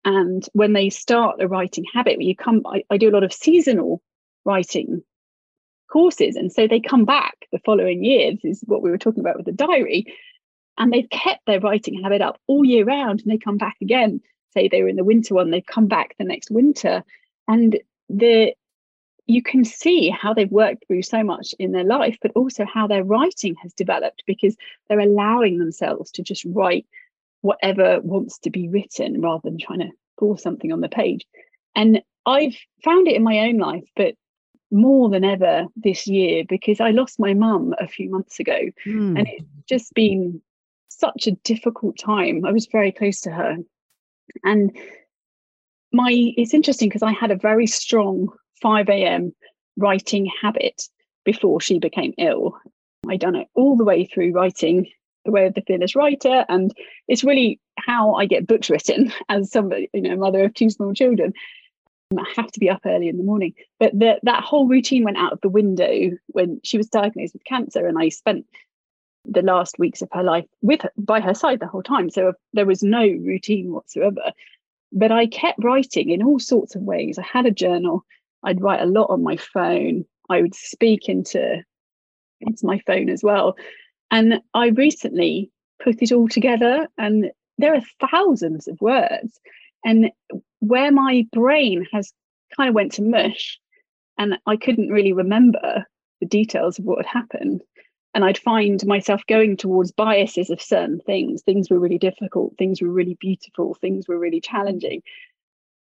and 0.04 0.46
when 0.52 0.72
they 0.72 0.90
start 0.90 1.40
a 1.40 1.48
writing 1.48 1.84
habit 1.92 2.20
you 2.20 2.34
come 2.34 2.62
I, 2.66 2.82
I, 2.90 2.96
do 2.96 3.08
a 3.08 3.12
lot 3.12 3.24
of 3.24 3.32
seasonal 3.32 4.02
writing 4.44 5.02
courses 5.90 6.36
and 6.36 6.52
so 6.52 6.66
they 6.66 6.80
come 6.80 7.04
back 7.04 7.34
the 7.52 7.60
following 7.64 8.04
years 8.04 8.38
is 8.44 8.62
what 8.66 8.82
we 8.82 8.90
were 8.90 8.98
talking 8.98 9.20
about 9.20 9.36
with 9.36 9.46
the 9.46 9.52
diary 9.52 10.06
and 10.80 10.92
they've 10.92 11.10
kept 11.10 11.44
their 11.46 11.60
writing 11.60 12.02
habit 12.02 12.22
up 12.22 12.40
all 12.46 12.64
year 12.64 12.84
round 12.84 13.20
and 13.20 13.30
they 13.30 13.38
come 13.38 13.58
back 13.58 13.76
again. 13.82 14.20
Say 14.54 14.66
they 14.66 14.82
were 14.82 14.88
in 14.88 14.96
the 14.96 15.04
winter 15.04 15.34
one 15.34 15.50
they've 15.50 15.64
come 15.64 15.86
back 15.86 16.16
the 16.18 16.24
next 16.24 16.50
winter 16.50 17.04
and 17.46 17.78
the 18.08 18.54
you 19.30 19.42
can 19.42 19.64
see 19.64 20.10
how 20.10 20.34
they've 20.34 20.50
worked 20.50 20.86
through 20.86 21.02
so 21.02 21.22
much 21.22 21.54
in 21.58 21.72
their 21.72 21.84
life, 21.84 22.18
but 22.20 22.32
also 22.34 22.64
how 22.64 22.86
their 22.86 23.04
writing 23.04 23.54
has 23.62 23.72
developed 23.72 24.24
because 24.26 24.56
they're 24.88 24.98
allowing 24.98 25.58
themselves 25.58 26.10
to 26.12 26.22
just 26.22 26.44
write 26.46 26.86
whatever 27.42 28.00
wants 28.00 28.38
to 28.38 28.50
be 28.50 28.68
written 28.68 29.20
rather 29.20 29.42
than 29.44 29.58
trying 29.58 29.78
to 29.78 29.90
pour 30.18 30.36
something 30.36 30.72
on 30.72 30.80
the 30.80 30.88
page. 30.88 31.24
And 31.76 32.02
I've 32.26 32.56
found 32.84 33.06
it 33.06 33.14
in 33.14 33.22
my 33.22 33.38
own 33.40 33.58
life, 33.58 33.84
but 33.94 34.14
more 34.72 35.08
than 35.08 35.24
ever 35.24 35.66
this 35.76 36.06
year 36.06 36.44
because 36.48 36.80
I 36.80 36.90
lost 36.90 37.18
my 37.18 37.34
mum 37.34 37.74
a 37.80 37.88
few 37.88 38.10
months 38.10 38.38
ago 38.38 38.58
mm. 38.86 39.18
and 39.18 39.26
it's 39.26 39.44
just 39.68 39.92
been 39.94 40.40
such 40.88 41.26
a 41.26 41.32
difficult 41.44 41.98
time. 41.98 42.44
I 42.44 42.52
was 42.52 42.66
very 42.66 42.92
close 42.92 43.20
to 43.22 43.30
her. 43.30 43.56
And 44.44 44.76
my 45.92 46.32
it's 46.36 46.54
interesting 46.54 46.88
because 46.88 47.02
I 47.02 47.12
had 47.12 47.30
a 47.30 47.36
very 47.36 47.66
strong 47.66 48.28
5 48.62 48.88
a.m. 48.88 49.34
writing 49.76 50.30
habit 50.40 50.82
before 51.24 51.60
she 51.60 51.78
became 51.78 52.14
ill. 52.18 52.56
I 53.08 53.16
done 53.16 53.36
it 53.36 53.48
all 53.54 53.76
the 53.76 53.84
way 53.84 54.04
through 54.04 54.32
writing 54.32 54.90
the 55.24 55.30
way 55.30 55.46
of 55.46 55.54
the 55.54 55.62
fearless 55.62 55.94
writer, 55.94 56.44
and 56.48 56.72
it's 57.08 57.24
really 57.24 57.60
how 57.78 58.14
I 58.14 58.26
get 58.26 58.46
books 58.46 58.70
written 58.70 59.12
as 59.28 59.50
somebody, 59.50 59.88
you 59.92 60.02
know, 60.02 60.16
mother 60.16 60.44
of 60.44 60.54
two 60.54 60.70
small 60.70 60.94
children. 60.94 61.32
I 62.18 62.24
have 62.36 62.50
to 62.52 62.60
be 62.60 62.68
up 62.68 62.80
early 62.84 63.08
in 63.08 63.18
the 63.18 63.22
morning, 63.22 63.54
but 63.78 63.96
the, 63.96 64.18
that 64.24 64.42
whole 64.42 64.66
routine 64.66 65.04
went 65.04 65.16
out 65.16 65.32
of 65.32 65.40
the 65.42 65.48
window 65.48 66.10
when 66.28 66.60
she 66.64 66.76
was 66.76 66.88
diagnosed 66.88 67.34
with 67.34 67.44
cancer, 67.44 67.86
and 67.86 67.98
I 67.98 68.08
spent 68.08 68.46
the 69.24 69.42
last 69.42 69.78
weeks 69.78 70.02
of 70.02 70.08
her 70.12 70.22
life 70.22 70.46
with 70.62 70.82
her, 70.82 70.90
by 70.96 71.20
her 71.20 71.34
side 71.34 71.60
the 71.60 71.66
whole 71.66 71.82
time. 71.82 72.10
So 72.10 72.32
there 72.52 72.66
was 72.66 72.82
no 72.82 73.02
routine 73.02 73.72
whatsoever. 73.72 74.32
but 74.92 75.12
I 75.12 75.26
kept 75.26 75.62
writing 75.62 76.10
in 76.10 76.22
all 76.22 76.40
sorts 76.40 76.74
of 76.74 76.82
ways. 76.82 77.18
I 77.18 77.22
had 77.22 77.46
a 77.46 77.50
journal. 77.50 78.04
I'd 78.42 78.60
write 78.60 78.80
a 78.80 78.86
lot 78.86 79.10
on 79.10 79.22
my 79.22 79.36
phone. 79.36 80.04
I 80.28 80.40
would 80.40 80.54
speak 80.54 81.08
into 81.08 81.62
into 82.40 82.66
my 82.66 82.80
phone 82.86 83.08
as 83.08 83.22
well. 83.22 83.56
And 84.10 84.40
I 84.54 84.68
recently 84.68 85.50
put 85.82 86.02
it 86.02 86.12
all 86.12 86.28
together, 86.28 86.88
and 86.98 87.30
there 87.58 87.74
are 87.74 88.08
thousands 88.10 88.66
of 88.66 88.80
words. 88.80 89.38
And 89.84 90.10
where 90.60 90.92
my 90.92 91.26
brain 91.32 91.86
has 91.92 92.12
kind 92.56 92.68
of 92.68 92.74
went 92.74 92.92
to 92.92 93.02
mush, 93.02 93.58
and 94.18 94.38
I 94.46 94.56
couldn't 94.56 94.90
really 94.90 95.12
remember 95.12 95.86
the 96.20 96.26
details 96.26 96.78
of 96.78 96.84
what 96.84 97.04
had 97.04 97.06
happened. 97.06 97.62
And 98.12 98.24
I'd 98.24 98.38
find 98.38 98.84
myself 98.86 99.22
going 99.28 99.56
towards 99.56 99.92
biases 99.92 100.50
of 100.50 100.60
certain 100.60 101.00
things. 101.00 101.42
Things 101.42 101.70
were 101.70 101.78
really 101.78 101.98
difficult, 101.98 102.54
things 102.58 102.82
were 102.82 102.90
really 102.90 103.16
beautiful, 103.20 103.74
things 103.74 104.08
were 104.08 104.18
really 104.18 104.40
challenging. 104.40 105.02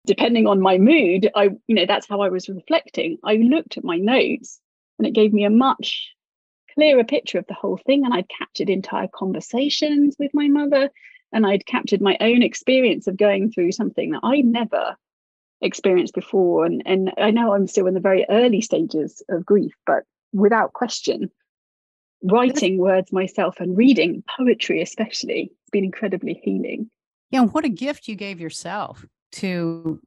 Depending 0.10 0.48
on 0.48 0.60
my 0.60 0.80
mood, 0.80 1.30
I, 1.36 1.51
you 1.68 1.75
know, 1.75 1.86
that's 1.86 2.08
how 2.10 2.22
I 2.22 2.30
was 2.30 2.50
reflecting. 2.50 3.20
I 3.24 3.36
looked 3.36 3.78
at 3.78 3.84
my 3.84 3.98
notes 3.98 4.60
and 4.98 5.06
it 5.06 5.13
gave 5.13 5.34
me 5.34 5.44
a 5.44 5.51
much 5.51 6.10
clearer 6.74 7.04
picture 7.04 7.38
of 7.38 7.46
the 7.46 7.54
whole 7.54 7.78
thing. 7.78 8.04
And 8.04 8.12
I'd 8.12 8.28
captured 8.28 8.72
entire 8.72 9.08
conversations 9.13 10.16
with 10.18 10.34
my 10.34 10.48
mother 10.48 10.89
and 11.32 11.46
I'd 11.46 11.68
captured 11.68 12.01
my 12.01 12.18
own 12.22 12.42
experience 12.42 13.06
of 13.06 13.18
going 13.18 13.51
through 13.51 13.72
something 13.72 14.10
that 14.10 14.22
I 14.24 14.42
never 14.42 14.96
experienced 15.62 16.16
before. 16.16 16.66
And, 16.66 16.82
and 16.88 17.13
I 17.20 17.30
know 17.30 17.54
I'm 17.54 17.68
still 17.68 17.86
in 17.86 17.94
the 17.94 18.00
very 18.00 18.25
early 18.32 18.62
stages 18.62 19.22
of 19.30 19.46
grief, 19.46 19.75
but 19.86 20.06
without 20.34 20.74
question, 20.74 21.30
writing 22.24 22.80
words 22.80 23.13
myself 23.13 23.58
and 23.60 23.78
reading 23.78 24.24
poetry, 24.36 24.82
especially, 24.82 25.51
has 25.51 25.70
been 25.72 25.84
incredibly 25.84 26.42
healing. 26.44 26.89
Yeah, 27.30 27.42
and 27.42 27.54
what 27.54 27.63
a 27.63 27.70
gift 27.70 28.08
you 28.08 28.16
gave 28.16 28.39
yourself 28.39 29.06
to 29.32 30.00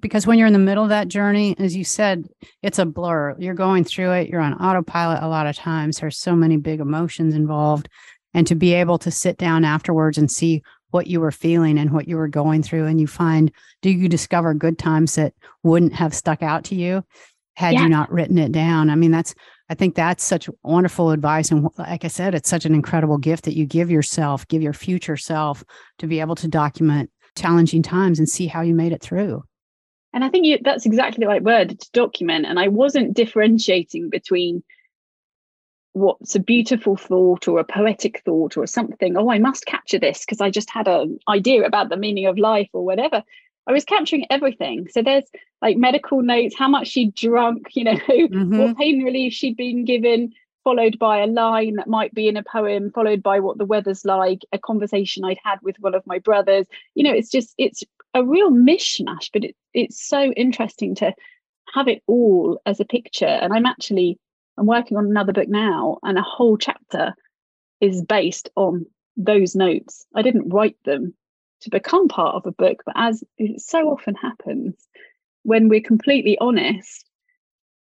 because 0.00 0.26
when 0.26 0.38
you're 0.38 0.46
in 0.46 0.52
the 0.52 0.58
middle 0.58 0.82
of 0.82 0.90
that 0.90 1.08
journey 1.08 1.54
as 1.58 1.76
you 1.76 1.84
said 1.84 2.26
it's 2.62 2.78
a 2.78 2.86
blur 2.86 3.36
you're 3.38 3.54
going 3.54 3.84
through 3.84 4.10
it 4.12 4.28
you're 4.28 4.40
on 4.40 4.54
autopilot 4.54 5.22
a 5.22 5.28
lot 5.28 5.46
of 5.46 5.56
times 5.56 5.98
there's 5.98 6.18
so 6.18 6.34
many 6.34 6.56
big 6.56 6.80
emotions 6.80 7.34
involved 7.34 7.88
and 8.34 8.46
to 8.46 8.54
be 8.54 8.72
able 8.72 8.98
to 8.98 9.10
sit 9.10 9.36
down 9.36 9.64
afterwards 9.64 10.18
and 10.18 10.30
see 10.30 10.62
what 10.90 11.06
you 11.06 11.20
were 11.20 11.30
feeling 11.30 11.78
and 11.78 11.92
what 11.92 12.08
you 12.08 12.16
were 12.16 12.28
going 12.28 12.62
through 12.62 12.86
and 12.86 13.00
you 13.00 13.06
find 13.06 13.52
do 13.80 13.90
you 13.90 14.08
discover 14.08 14.54
good 14.54 14.78
times 14.78 15.14
that 15.14 15.34
wouldn't 15.62 15.94
have 15.94 16.14
stuck 16.14 16.42
out 16.42 16.64
to 16.64 16.74
you 16.74 17.04
had 17.54 17.74
yeah. 17.74 17.82
you 17.82 17.88
not 17.88 18.10
written 18.10 18.38
it 18.38 18.50
down 18.50 18.90
i 18.90 18.96
mean 18.96 19.10
that's 19.10 19.34
i 19.68 19.74
think 19.74 19.94
that's 19.94 20.24
such 20.24 20.50
wonderful 20.62 21.10
advice 21.10 21.50
and 21.50 21.68
like 21.78 22.04
i 22.04 22.08
said 22.08 22.34
it's 22.34 22.50
such 22.50 22.64
an 22.64 22.74
incredible 22.74 23.18
gift 23.18 23.44
that 23.44 23.56
you 23.56 23.66
give 23.66 23.90
yourself 23.90 24.46
give 24.48 24.62
your 24.62 24.72
future 24.72 25.16
self 25.16 25.62
to 25.98 26.06
be 26.06 26.20
able 26.20 26.34
to 26.34 26.48
document 26.48 27.10
challenging 27.36 27.82
times 27.82 28.18
and 28.18 28.28
see 28.28 28.46
how 28.46 28.60
you 28.60 28.74
made 28.74 28.92
it 28.92 29.02
through. 29.02 29.42
And 30.14 30.24
i 30.24 30.28
think 30.28 30.46
you, 30.46 30.58
that's 30.62 30.86
exactly 30.86 31.22
the 31.22 31.28
right 31.28 31.42
word 31.42 31.80
to 31.80 31.90
document. 31.92 32.46
And 32.46 32.58
i 32.58 32.68
wasn't 32.68 33.14
differentiating 33.14 34.10
between 34.10 34.62
what's 35.94 36.34
a 36.34 36.40
beautiful 36.40 36.96
thought 36.96 37.46
or 37.46 37.58
a 37.58 37.64
poetic 37.64 38.22
thought 38.24 38.56
or 38.56 38.66
something 38.66 39.14
oh 39.18 39.30
i 39.30 39.38
must 39.38 39.66
capture 39.66 39.98
this 39.98 40.24
because 40.24 40.40
i 40.40 40.48
just 40.48 40.70
had 40.70 40.88
an 40.88 41.18
idea 41.28 41.66
about 41.66 41.90
the 41.90 41.98
meaning 41.98 42.24
of 42.26 42.38
life 42.38 42.70
or 42.72 42.84
whatever. 42.84 43.22
I 43.64 43.72
was 43.72 43.84
capturing 43.84 44.26
everything. 44.28 44.88
So 44.90 45.02
there's 45.02 45.22
like 45.60 45.76
medical 45.76 46.20
notes 46.20 46.56
how 46.58 46.68
much 46.68 46.88
she'd 46.88 47.14
drunk 47.14 47.68
you 47.74 47.84
know 47.84 47.92
mm-hmm. 48.08 48.58
what 48.58 48.76
pain 48.76 49.02
relief 49.02 49.32
she'd 49.32 49.56
been 49.56 49.84
given 49.84 50.32
followed 50.64 50.98
by 50.98 51.18
a 51.18 51.26
line 51.26 51.74
that 51.76 51.88
might 51.88 52.14
be 52.14 52.28
in 52.28 52.36
a 52.36 52.42
poem 52.42 52.90
followed 52.90 53.22
by 53.22 53.40
what 53.40 53.58
the 53.58 53.64
weather's 53.64 54.04
like 54.04 54.40
a 54.52 54.58
conversation 54.58 55.24
i'd 55.24 55.38
had 55.44 55.58
with 55.62 55.76
one 55.80 55.94
of 55.94 56.06
my 56.06 56.18
brothers 56.18 56.66
you 56.94 57.02
know 57.02 57.12
it's 57.12 57.30
just 57.30 57.54
it's 57.58 57.82
a 58.14 58.24
real 58.24 58.50
mishmash 58.50 59.30
but 59.32 59.44
it, 59.44 59.56
it's 59.74 60.06
so 60.06 60.30
interesting 60.32 60.94
to 60.94 61.12
have 61.74 61.88
it 61.88 62.02
all 62.06 62.60
as 62.66 62.80
a 62.80 62.84
picture 62.84 63.26
and 63.26 63.52
i'm 63.52 63.66
actually 63.66 64.18
I'm 64.58 64.66
working 64.66 64.96
on 64.96 65.06
another 65.06 65.32
book 65.32 65.48
now, 65.48 65.98
and 66.02 66.18
a 66.18 66.22
whole 66.22 66.56
chapter 66.56 67.14
is 67.80 68.02
based 68.02 68.50
on 68.56 68.86
those 69.16 69.54
notes. 69.54 70.06
I 70.14 70.22
didn't 70.22 70.50
write 70.50 70.76
them 70.84 71.14
to 71.62 71.70
become 71.70 72.08
part 72.08 72.34
of 72.34 72.46
a 72.46 72.52
book, 72.52 72.82
but 72.84 72.94
as 72.96 73.24
it 73.38 73.60
so 73.60 73.90
often 73.90 74.14
happens, 74.14 74.74
when 75.42 75.68
we're 75.68 75.80
completely 75.80 76.36
honest 76.38 77.08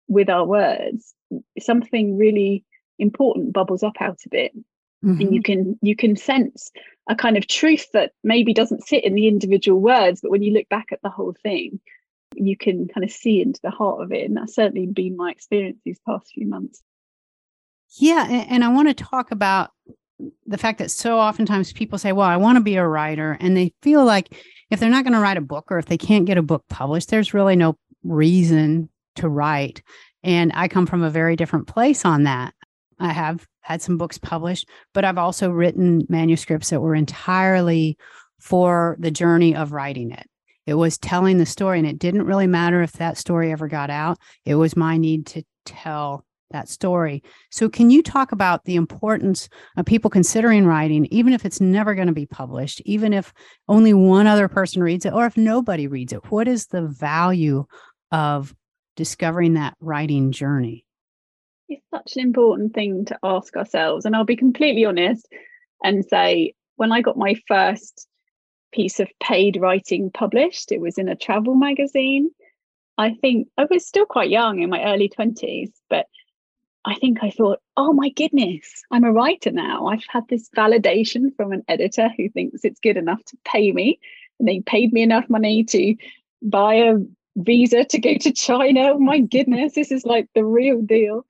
with 0.08 0.30
our 0.30 0.46
words, 0.46 1.14
something 1.60 2.18
really 2.18 2.64
important 3.02 3.54
bubbles 3.54 3.84
up 3.84 3.96
out 4.00 4.20
of 4.26 4.34
it. 4.34 4.54
Mm-hmm. 5.04 5.22
And 5.22 5.36
you 5.36 5.42
can 5.42 5.80
you 5.82 5.96
can 5.96 6.16
sense 6.16 6.72
a 7.10 7.16
kind 7.16 7.36
of 7.36 7.48
truth 7.48 7.88
that 7.94 8.12
maybe 8.24 8.54
doesn't 8.54 8.88
sit 8.88 9.04
in 9.04 9.16
the 9.16 9.28
individual 9.28 9.82
words, 9.82 10.22
but 10.22 10.32
when 10.32 10.44
you 10.44 10.54
look 10.54 10.70
back 10.70 10.88
at 10.92 11.02
the 11.02 11.10
whole 11.10 11.36
thing, 11.42 11.80
you 12.36 12.56
can 12.56 12.88
kind 12.88 13.04
of 13.04 13.12
see 13.12 13.42
into 13.42 13.60
the 13.64 13.72
heart 13.72 14.02
of 14.02 14.12
it. 14.12 14.26
And 14.26 14.38
that's 14.38 14.56
certainly 14.56 14.86
been 14.86 15.18
my 15.18 15.32
experience 15.32 15.80
these 15.84 16.00
past 16.08 16.32
few 16.34 16.48
months. 16.48 16.82
Yeah. 17.98 18.26
And 18.30 18.64
I 18.64 18.70
want 18.70 18.88
to 18.88 18.94
talk 18.94 19.32
about 19.32 19.72
the 20.46 20.58
fact 20.58 20.80
that 20.80 20.92
so 20.92 21.20
oftentimes 21.20 21.74
people 21.74 21.98
say, 21.98 22.12
well, 22.12 22.28
I 22.28 22.38
want 22.38 22.58
to 22.58 22.64
be 22.64 22.76
a 22.76 22.88
writer. 22.88 23.38
And 23.40 23.58
they 23.58 23.74
feel 23.82 24.06
like 24.06 24.36
if 24.70 24.80
they're 24.80 24.90
not 24.90 25.04
going 25.04 25.14
to 25.14 25.20
write 25.20 25.38
a 25.38 25.42
book 25.42 25.72
or 25.72 25.80
if 25.80 25.88
they 25.88 25.98
can't 25.98 26.26
get 26.26 26.38
a 26.38 26.44
book 26.44 26.64
published, 26.70 27.10
there's 27.10 27.34
really 27.34 27.56
no 27.56 27.76
reason 28.04 28.90
to 29.16 29.28
write. 29.28 29.82
And 30.24 30.52
I 30.56 30.68
come 30.68 30.86
from 30.86 31.04
a 31.04 31.10
very 31.10 31.36
different 31.36 31.68
place 31.68 32.06
on 32.06 32.24
that. 32.24 32.54
I 33.02 33.12
have 33.14 33.48
had 33.62 33.82
some 33.82 33.98
books 33.98 34.18
published, 34.18 34.68
but 34.94 35.04
I've 35.04 35.18
also 35.18 35.50
written 35.50 36.06
manuscripts 36.08 36.70
that 36.70 36.82
were 36.82 36.96
entirely 36.96 37.98
for 38.40 38.96
the 39.00 39.12
journey 39.12 39.56
of 39.56 39.72
writing 39.72 40.12
it. 40.12 40.28
It 40.68 40.76
was 40.76 40.98
telling 40.98 41.38
the 41.38 41.46
story, 41.46 41.80
and 41.80 41.88
it 41.88 42.00
didn't 42.00 42.28
really 42.28 42.48
matter 42.48 42.82
if 42.82 42.94
that 42.94 43.18
story 43.18 43.52
ever 43.52 43.68
got 43.68 43.90
out. 43.90 44.18
It 44.46 44.56
was 44.56 44.78
my 44.78 44.98
need 44.98 45.26
to 45.28 45.44
tell 45.66 46.26
that 46.52 46.70
story. 46.70 47.24
So, 47.50 47.70
can 47.70 47.90
you 47.90 48.04
talk 48.04 48.32
about 48.32 48.66
the 48.66 48.76
importance 48.76 49.50
of 49.78 49.86
people 49.86 50.12
considering 50.12 50.66
writing, 50.66 51.08
even 51.08 51.34
if 51.34 51.46
it's 51.46 51.62
never 51.62 51.96
going 51.96 52.08
to 52.08 52.14
be 52.14 52.26
published, 52.26 52.82
even 52.86 53.14
if 53.14 53.34
only 53.68 53.94
one 53.94 54.28
other 54.28 54.48
person 54.48 54.84
reads 54.84 55.06
it, 55.06 55.14
or 55.14 55.26
if 55.26 55.38
nobody 55.38 55.88
reads 55.88 56.14
it? 56.14 56.30
What 56.32 56.48
is 56.48 56.68
the 56.68 56.84
value 56.84 57.66
of 58.12 58.54
discovering 58.96 59.56
that 59.56 59.76
writing 59.80 60.32
journey? 60.32 60.86
It's 61.72 61.90
such 61.90 62.16
an 62.16 62.22
important 62.22 62.74
thing 62.74 63.06
to 63.06 63.18
ask 63.24 63.56
ourselves. 63.56 64.06
And 64.06 64.16
I'll 64.16 64.26
be 64.26 64.36
completely 64.36 64.86
honest 64.86 65.28
and 65.84 66.06
say, 66.06 66.54
when 66.76 66.92
I 66.92 67.02
got 67.02 67.18
my 67.18 67.36
first 67.48 68.08
piece 68.72 69.00
of 69.00 69.10
paid 69.22 69.58
writing 69.60 70.10
published. 70.12 70.72
It 70.72 70.82
was 70.82 70.98
in 70.98 71.10
a 71.10 71.16
travel 71.16 71.56
magazine. 71.56 72.32
I 72.98 73.14
think 73.16 73.48
I 73.58 73.66
was 73.70 73.86
still 73.86 74.06
quite 74.06 74.30
young 74.30 74.62
in 74.62 74.70
my 74.70 74.84
early 74.84 75.10
20s, 75.10 75.72
but 75.90 76.08
I 76.86 76.96
think 76.96 77.20
I 77.22 77.30
thought, 77.30 77.60
oh 77.78 77.94
my 77.94 78.10
goodness, 78.10 78.84
I'm 78.92 79.04
a 79.04 79.12
writer 79.12 79.52
now. 79.52 79.88
I've 79.88 80.06
had 80.10 80.28
this 80.28 80.50
validation 80.56 81.36
from 81.36 81.52
an 81.52 81.64
editor 81.68 82.10
who 82.18 82.30
thinks 82.30 82.64
it's 82.64 82.80
good 82.80 82.98
enough 82.98 83.24
to 83.26 83.38
pay 83.46 83.72
me. 83.72 84.00
And 84.40 84.48
they 84.48 84.62
paid 84.62 84.92
me 84.92 85.04
enough 85.04 85.30
money 85.30 85.64
to 85.66 85.96
buy 86.42 86.76
a 86.76 86.96
visa 87.36 87.86
to 87.86 88.00
go 88.00 88.16
to 88.16 88.32
China. 88.32 88.94
Oh 88.94 89.00
my 89.00 89.20
goodness, 89.20 89.74
this 89.74 89.92
is 89.92 90.06
like 90.06 90.28
the 90.34 90.44
real 90.44 90.82
deal. 90.82 91.26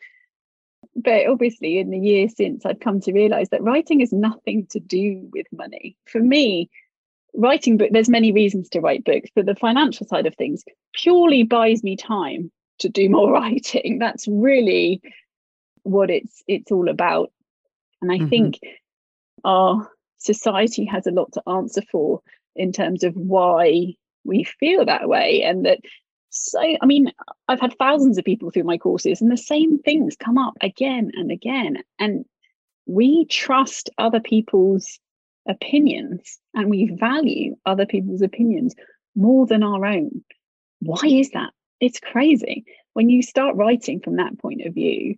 But 0.95 1.25
obviously, 1.27 1.79
in 1.79 1.89
the 1.89 1.99
years 1.99 2.35
since, 2.35 2.65
I've 2.65 2.79
come 2.79 2.99
to 3.01 3.13
realize 3.13 3.49
that 3.49 3.63
writing 3.63 4.01
is 4.01 4.11
nothing 4.11 4.67
to 4.71 4.79
do 4.79 5.29
with 5.31 5.47
money. 5.51 5.95
For 6.05 6.19
me, 6.19 6.69
writing 7.33 7.77
book 7.77 7.89
there's 7.91 8.09
many 8.09 8.31
reasons 8.31 8.69
to 8.69 8.81
write 8.81 9.05
books 9.05 9.29
but 9.35 9.45
the 9.45 9.55
financial 9.55 10.05
side 10.05 10.25
of 10.25 10.35
things 10.35 10.63
purely 10.93 11.43
buys 11.43 11.83
me 11.83 11.95
time 11.95 12.51
to 12.79 12.89
do 12.89 13.09
more 13.09 13.31
writing 13.31 13.99
that's 13.99 14.27
really 14.27 15.01
what 15.83 16.09
it's 16.09 16.43
it's 16.47 16.71
all 16.71 16.89
about 16.89 17.31
and 18.01 18.11
i 18.11 18.17
mm-hmm. 18.17 18.27
think 18.27 18.59
our 19.43 19.89
society 20.17 20.85
has 20.85 21.07
a 21.07 21.11
lot 21.11 21.31
to 21.31 21.41
answer 21.47 21.81
for 21.91 22.21
in 22.55 22.71
terms 22.71 23.03
of 23.03 23.15
why 23.15 23.93
we 24.23 24.43
feel 24.43 24.85
that 24.85 25.07
way 25.07 25.41
and 25.41 25.65
that 25.65 25.79
so 26.31 26.59
i 26.81 26.85
mean 26.85 27.11
i've 27.47 27.59
had 27.59 27.77
thousands 27.77 28.17
of 28.17 28.25
people 28.25 28.49
through 28.49 28.63
my 28.63 28.77
courses 28.77 29.21
and 29.21 29.31
the 29.31 29.37
same 29.37 29.77
things 29.79 30.15
come 30.15 30.37
up 30.37 30.53
again 30.61 31.11
and 31.15 31.31
again 31.31 31.77
and 31.99 32.25
we 32.85 33.25
trust 33.25 33.89
other 33.97 34.19
people's 34.19 34.99
opinions 35.47 36.39
and 36.53 36.69
we 36.69 36.95
value 36.99 37.55
other 37.65 37.85
people's 37.85 38.21
opinions 38.21 38.75
more 39.15 39.45
than 39.45 39.63
our 39.63 39.85
own. 39.85 40.23
Why 40.79 41.01
is 41.05 41.31
that? 41.31 41.51
It's 41.79 41.99
crazy. 41.99 42.65
When 42.93 43.09
you 43.09 43.21
start 43.21 43.55
writing 43.55 43.99
from 43.99 44.17
that 44.17 44.37
point 44.39 44.61
of 44.65 44.73
view, 44.73 45.15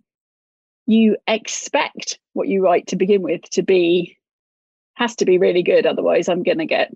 you 0.86 1.16
expect 1.26 2.18
what 2.32 2.48
you 2.48 2.62
write 2.62 2.88
to 2.88 2.96
begin 2.96 3.22
with 3.22 3.42
to 3.50 3.62
be 3.62 4.16
has 4.96 5.16
to 5.16 5.24
be 5.24 5.38
really 5.38 5.62
good 5.62 5.86
otherwise 5.86 6.28
i'm 6.28 6.42
going 6.44 6.58
to 6.58 6.66
get 6.66 6.92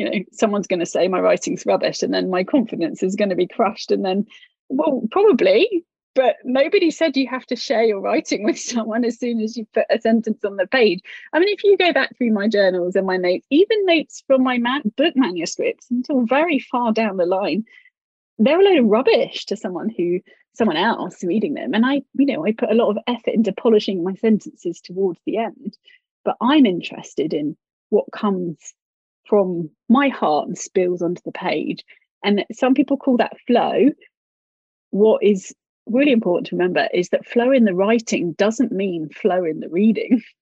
you 0.00 0.10
know 0.10 0.24
someone's 0.32 0.66
going 0.66 0.80
to 0.80 0.86
say 0.86 1.08
my 1.08 1.20
writing's 1.20 1.66
rubbish 1.66 2.02
and 2.02 2.14
then 2.14 2.30
my 2.30 2.42
confidence 2.42 3.02
is 3.02 3.16
going 3.16 3.28
to 3.28 3.36
be 3.36 3.46
crushed 3.46 3.92
and 3.92 4.02
then 4.02 4.24
well 4.70 5.02
probably 5.10 5.84
but 6.14 6.36
nobody 6.42 6.90
said 6.90 7.16
you 7.16 7.28
have 7.28 7.44
to 7.46 7.54
share 7.54 7.84
your 7.84 8.00
writing 8.00 8.42
with 8.48 8.58
someone 8.58 9.04
as 9.04 9.18
soon 9.18 9.40
as 9.40 9.58
you 9.58 9.66
put 9.74 9.84
a 9.90 10.00
sentence 10.00 10.44
on 10.44 10.56
the 10.56 10.66
page. 10.66 11.00
I 11.32 11.38
mean, 11.38 11.48
if 11.50 11.62
you 11.62 11.76
go 11.76 11.92
back 11.92 12.16
through 12.16 12.32
my 12.32 12.48
journals 12.48 12.96
and 12.96 13.06
my 13.06 13.16
notes, 13.16 13.46
even 13.50 13.86
notes 13.86 14.24
from 14.26 14.42
my 14.42 14.58
man- 14.58 14.92
book 14.96 15.14
manuscripts 15.14 15.88
until 15.88 16.26
very 16.26 16.58
far 16.58 16.92
down 16.92 17.16
the 17.16 17.26
line, 17.26 17.64
they're 18.38 18.60
a 18.60 18.64
load 18.64 18.80
of 18.80 18.86
rubbish 18.86 19.46
to 19.46 19.56
someone 19.56 19.88
who 19.88 20.18
someone 20.54 20.76
else 20.76 21.22
reading 21.22 21.54
them. 21.54 21.74
And 21.74 21.86
I, 21.86 22.02
you 22.14 22.26
know, 22.26 22.44
I 22.44 22.52
put 22.52 22.72
a 22.72 22.74
lot 22.74 22.90
of 22.90 22.98
effort 23.06 23.34
into 23.34 23.52
polishing 23.52 24.02
my 24.02 24.14
sentences 24.14 24.80
towards 24.80 25.20
the 25.26 25.36
end. 25.36 25.78
But 26.24 26.36
I'm 26.40 26.66
interested 26.66 27.32
in 27.32 27.56
what 27.90 28.10
comes 28.12 28.58
from 29.30 29.70
my 29.88 30.08
heart 30.08 30.48
and 30.48 30.58
spills 30.58 31.00
onto 31.00 31.22
the 31.24 31.32
page. 31.32 31.84
And 32.24 32.44
some 32.52 32.74
people 32.74 32.96
call 32.96 33.16
that 33.18 33.36
flow. 33.46 33.92
What 34.90 35.22
is 35.22 35.54
really 35.86 36.10
important 36.10 36.48
to 36.48 36.56
remember 36.56 36.88
is 36.92 37.10
that 37.10 37.24
flow 37.24 37.52
in 37.52 37.64
the 37.64 37.74
writing 37.74 38.32
doesn't 38.32 38.72
mean 38.72 39.08
flow 39.08 39.44
in 39.44 39.60
the 39.60 39.70
reading. 39.70 40.20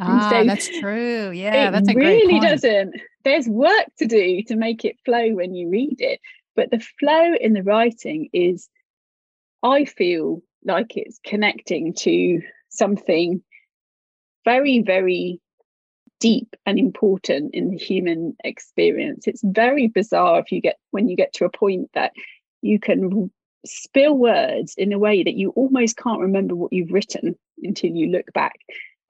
Ah, 0.00 0.28
so 0.30 0.44
that's 0.44 0.68
true. 0.78 1.32
Yeah, 1.32 1.72
that's 1.72 1.88
a 1.88 1.94
really 1.94 2.38
doesn't. 2.38 2.94
There's 3.24 3.48
work 3.48 3.86
to 3.98 4.06
do 4.06 4.44
to 4.44 4.54
make 4.54 4.84
it 4.84 4.94
flow 5.04 5.30
when 5.30 5.56
you 5.56 5.68
read 5.68 5.96
it, 5.98 6.20
but 6.54 6.70
the 6.70 6.78
flow 7.00 7.34
in 7.40 7.52
the 7.52 7.64
writing 7.64 8.28
is, 8.32 8.68
I 9.64 9.86
feel 9.86 10.40
like 10.64 10.96
it's 10.96 11.18
connecting 11.26 11.94
to 11.94 12.40
something 12.68 13.42
very, 14.44 14.82
very 14.86 15.40
deep 16.20 16.56
and 16.66 16.78
important 16.78 17.54
in 17.54 17.70
the 17.70 17.76
human 17.76 18.36
experience. 18.44 19.26
It's 19.26 19.42
very 19.44 19.88
bizarre 19.88 20.40
if 20.40 20.52
you 20.52 20.60
get 20.60 20.78
when 20.90 21.08
you 21.08 21.16
get 21.16 21.32
to 21.34 21.44
a 21.44 21.50
point 21.50 21.90
that 21.94 22.12
you 22.62 22.78
can 22.80 23.30
spill 23.64 24.16
words 24.16 24.74
in 24.76 24.92
a 24.92 24.98
way 24.98 25.22
that 25.22 25.34
you 25.34 25.50
almost 25.50 25.96
can't 25.96 26.20
remember 26.20 26.54
what 26.54 26.72
you've 26.72 26.92
written 26.92 27.36
until 27.62 27.90
you 27.90 28.08
look 28.08 28.32
back 28.32 28.54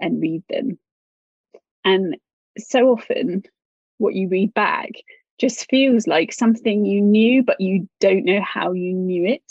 and 0.00 0.20
read 0.20 0.42
them. 0.48 0.78
And 1.84 2.16
so 2.58 2.90
often, 2.90 3.42
what 3.98 4.14
you 4.14 4.28
read 4.28 4.54
back 4.54 4.90
just 5.38 5.68
feels 5.70 6.06
like 6.06 6.32
something 6.32 6.84
you 6.84 7.00
knew, 7.00 7.42
but 7.42 7.60
you 7.60 7.88
don't 8.00 8.24
know 8.24 8.40
how 8.40 8.72
you 8.72 8.92
knew 8.92 9.24
it. 9.24 9.42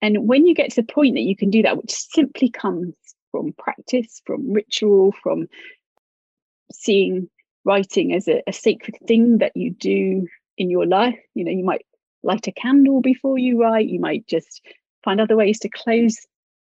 And 0.00 0.28
when 0.28 0.46
you 0.46 0.54
get 0.54 0.70
to 0.70 0.82
the 0.82 0.92
point 0.92 1.14
that 1.14 1.22
you 1.22 1.36
can 1.36 1.50
do 1.50 1.62
that, 1.62 1.76
which 1.76 1.92
simply 1.92 2.50
comes 2.50 2.94
from 3.30 3.52
practice, 3.58 4.22
from 4.24 4.52
ritual, 4.52 5.12
from 5.22 5.48
seeing 6.72 7.28
writing 7.64 8.14
as 8.14 8.28
a, 8.28 8.42
a 8.46 8.52
sacred 8.52 8.96
thing 9.06 9.38
that 9.38 9.56
you 9.56 9.70
do 9.70 10.26
in 10.56 10.70
your 10.70 10.86
life, 10.86 11.18
you 11.34 11.44
know, 11.44 11.50
you 11.50 11.64
might 11.64 11.84
light 12.22 12.46
a 12.46 12.52
candle 12.52 13.00
before 13.00 13.38
you 13.38 13.60
write. 13.60 13.88
You 13.88 14.00
might 14.00 14.26
just 14.26 14.62
find 15.04 15.20
other 15.20 15.36
ways 15.36 15.58
to 15.60 15.68
close 15.68 16.16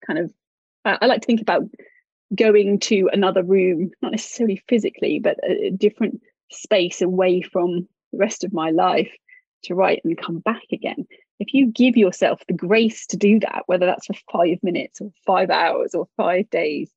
kind 0.05 0.19
of. 0.19 0.31
I, 0.85 0.97
I 1.01 1.05
like 1.05 1.21
to 1.21 1.25
think 1.25 1.41
about 1.41 1.63
going 2.35 2.79
to 2.79 3.09
another 3.13 3.43
room, 3.43 3.91
not 4.01 4.11
necessarily 4.11 4.61
physically, 4.67 5.19
but 5.19 5.37
a, 5.43 5.67
a 5.67 5.71
different 5.71 6.21
space 6.51 7.01
away 7.01 7.41
from 7.41 7.87
the 8.11 8.19
rest 8.19 8.43
of 8.43 8.53
my 8.53 8.69
life 8.71 9.11
to 9.63 9.75
write 9.75 10.01
and 10.03 10.17
come 10.17 10.39
back 10.39 10.63
again. 10.71 11.07
If 11.39 11.53
you 11.53 11.67
give 11.67 11.95
yourself 11.95 12.41
the 12.47 12.53
grace 12.53 13.05
to 13.07 13.17
do 13.17 13.39
that, 13.39 13.63
whether 13.67 13.85
that's 13.85 14.07
for 14.07 14.15
five 14.31 14.57
minutes 14.63 15.01
or 15.01 15.11
five 15.25 15.49
hours 15.49 15.93
or 15.93 16.07
five 16.17 16.49
days, 16.49 16.91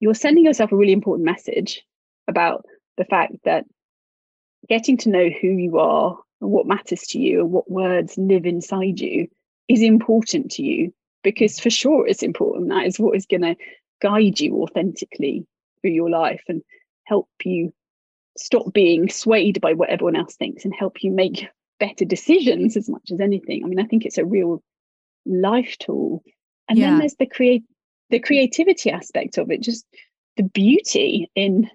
you're 0.00 0.14
sending 0.14 0.44
yourself 0.44 0.72
a 0.72 0.76
really 0.76 0.92
important 0.92 1.24
message 1.24 1.84
about 2.28 2.64
the 2.96 3.04
fact 3.04 3.34
that 3.44 3.64
getting 4.68 4.96
to 4.98 5.10
know 5.10 5.28
who 5.28 5.48
you 5.48 5.78
are 5.78 6.18
and 6.40 6.50
what 6.50 6.66
matters 6.66 7.02
to 7.08 7.18
you 7.18 7.40
and 7.40 7.50
what 7.50 7.70
words 7.70 8.16
live 8.18 8.46
inside 8.46 9.00
you 9.00 9.28
is 9.68 9.82
important 9.82 10.50
to 10.52 10.62
you 10.62 10.92
because 11.22 11.58
for 11.58 11.70
sure 11.70 12.06
it's 12.06 12.22
important. 12.22 12.68
That 12.68 12.86
is 12.86 12.98
what 12.98 13.16
is 13.16 13.26
going 13.26 13.42
to 13.42 13.56
guide 14.00 14.40
you 14.40 14.62
authentically 14.62 15.46
through 15.80 15.90
your 15.90 16.10
life 16.10 16.42
and 16.48 16.62
help 17.04 17.28
you 17.44 17.72
stop 18.36 18.72
being 18.72 19.08
swayed 19.08 19.60
by 19.60 19.72
what 19.72 19.88
everyone 19.88 20.16
else 20.16 20.36
thinks 20.36 20.64
and 20.64 20.74
help 20.74 21.02
you 21.02 21.10
make 21.10 21.48
better 21.80 22.04
decisions 22.04 22.76
as 22.76 22.88
much 22.88 23.10
as 23.12 23.20
anything. 23.20 23.64
I 23.64 23.68
mean 23.68 23.80
i 23.80 23.84
think 23.84 24.04
it's 24.04 24.18
a 24.18 24.24
real 24.24 24.62
life 25.24 25.76
tool. 25.78 26.22
And 26.68 26.78
yeah. 26.78 26.90
then 26.90 26.98
there's 26.98 27.14
the 27.14 27.26
create 27.26 27.64
the 28.10 28.20
creativity 28.20 28.90
aspect 28.90 29.38
of 29.38 29.50
it 29.50 29.62
just 29.62 29.84
the 30.36 30.42
beauty 30.44 31.30
in 31.34 31.68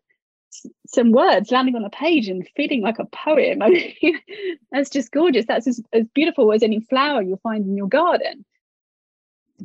some 0.88 1.12
words 1.12 1.52
landing 1.52 1.76
on 1.76 1.84
a 1.84 1.90
page 1.90 2.28
and 2.28 2.48
feeling 2.56 2.82
like 2.82 3.00
a 3.00 3.06
poem. 3.06 3.62
I 3.62 3.70
mean, 3.70 4.20
that's 4.72 4.90
just 4.90 5.12
gorgeous. 5.12 5.46
That's 5.46 5.68
as, 5.68 5.82
as 5.94 6.06
beautiful 6.14 6.52
as 6.54 6.64
any 6.64 6.80
flower 6.82 7.22
you'll 7.22 7.38
find 7.38 7.66
in 7.66 7.78
your 7.78 7.88
garden. 7.88 8.46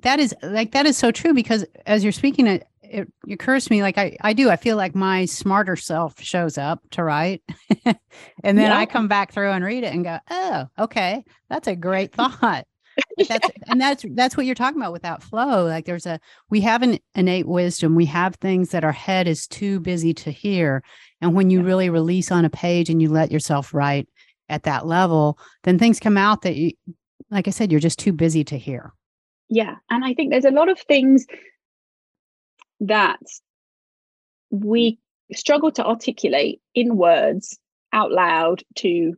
That 0.03 0.21
is 0.21 0.35
like 0.43 0.73
that 0.73 0.85
is 0.85 0.99
so 0.99 1.11
true 1.11 1.33
because 1.33 1.65
as 1.87 2.03
you're 2.03 2.13
speaking, 2.13 2.47
it, 2.47 2.67
it 2.83 3.11
occurs 3.31 3.65
to 3.65 3.73
me 3.73 3.81
like 3.81 3.97
I, 3.97 4.17
I 4.21 4.35
do. 4.35 4.51
I 4.51 4.57
feel 4.57 4.77
like 4.77 4.95
my 4.95 5.25
smarter 5.25 5.75
self 5.75 6.21
shows 6.21 6.59
up 6.59 6.83
to 6.91 7.03
write, 7.03 7.43
and 7.87 7.97
then 8.59 8.59
yeah. 8.59 8.79
I 8.79 8.85
come 8.85 9.09
back 9.09 9.33
through 9.33 9.53
and 9.53 9.65
read 9.65 9.85
it 9.85 9.95
and 9.95 10.05
go, 10.05 10.19
oh, 10.31 10.67
okay, 10.79 11.25
that's 11.49 11.67
a 11.67 11.75
great 11.75 12.13
thought 12.15 12.67
that's 13.29 13.49
and 13.69 13.81
that's 13.81 14.05
that's 14.11 14.37
what 14.37 14.47
you're 14.47 14.55
talking 14.55 14.81
about 14.81 14.93
with 14.93 15.03
that 15.03 15.23
flow 15.23 15.65
like 15.65 15.85
there's 15.85 16.07
a 16.07 16.21
we 16.51 16.61
have 16.61 16.83
an 16.83 16.99
innate 17.15 17.47
wisdom 17.47 17.95
we 17.95 18.05
have 18.05 18.35
things 18.37 18.71
that 18.71 18.85
our 18.85 18.93
head 18.93 19.27
is 19.27 19.47
too 19.47 19.81
busy 19.81 20.13
to 20.13 20.31
hear 20.31 20.83
and 21.21 21.35
when 21.35 21.51
you 21.51 21.63
really 21.63 21.89
release 21.89 22.31
on 22.31 22.45
a 22.45 22.51
page 22.51 22.91
and 22.91 23.01
you 23.01 23.09
let 23.09 23.31
yourself 23.31 23.73
write 23.75 24.09
at 24.49 24.65
that 24.65 24.87
level 24.87 25.39
then 25.65 25.79
things 25.79 26.01
come 26.01 26.17
out 26.17 26.43
that 26.43 26.57
you 26.57 26.73
like 27.31 27.49
i 27.49 27.51
said 27.51 27.71
you're 27.71 27.81
just 27.81 27.99
too 27.99 28.13
busy 28.13 28.45
to 28.45 28.59
hear. 28.59 28.93
Yeah 29.49 29.77
and 29.91 30.05
i 30.05 30.15
think 30.15 30.31
there's 30.31 30.45
a 30.45 30.51
lot 30.51 30.69
of 30.69 30.79
things 30.81 31.27
that 32.81 33.19
we 34.51 34.99
struggle 35.33 35.73
to 35.73 35.85
articulate 35.85 36.61
in 36.75 36.97
words 36.97 37.59
out 37.93 38.13
loud 38.13 38.63
to 38.77 39.15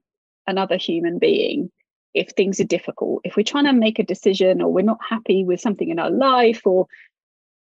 another 0.46 0.76
human 0.76 1.18
being 1.18 1.70
if 2.18 2.30
things 2.30 2.60
are 2.60 2.64
difficult, 2.64 3.20
if 3.24 3.36
we're 3.36 3.42
trying 3.42 3.64
to 3.64 3.72
make 3.72 3.98
a 3.98 4.04
decision 4.04 4.60
or 4.60 4.72
we're 4.72 4.82
not 4.82 4.98
happy 5.08 5.44
with 5.44 5.60
something 5.60 5.88
in 5.88 5.98
our 5.98 6.10
life 6.10 6.66
or 6.66 6.86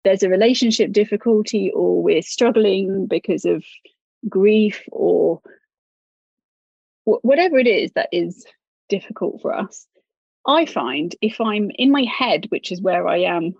there's 0.04 0.22
a 0.22 0.28
relationship 0.28 0.92
difficulty 0.92 1.70
or 1.74 2.02
we're 2.02 2.22
struggling 2.22 3.06
because 3.06 3.44
of 3.44 3.64
grief 4.28 4.82
or 4.90 5.40
whatever 7.04 7.58
it 7.58 7.66
is 7.66 7.92
that 7.92 8.08
is 8.12 8.46
difficult 8.88 9.40
for 9.42 9.54
us. 9.54 9.86
I 10.46 10.64
find 10.64 11.14
if 11.20 11.40
I'm 11.40 11.70
in 11.74 11.90
my 11.90 12.04
head, 12.04 12.46
which 12.48 12.72
is 12.72 12.80
where 12.80 13.06
I 13.06 13.18
am 13.18 13.54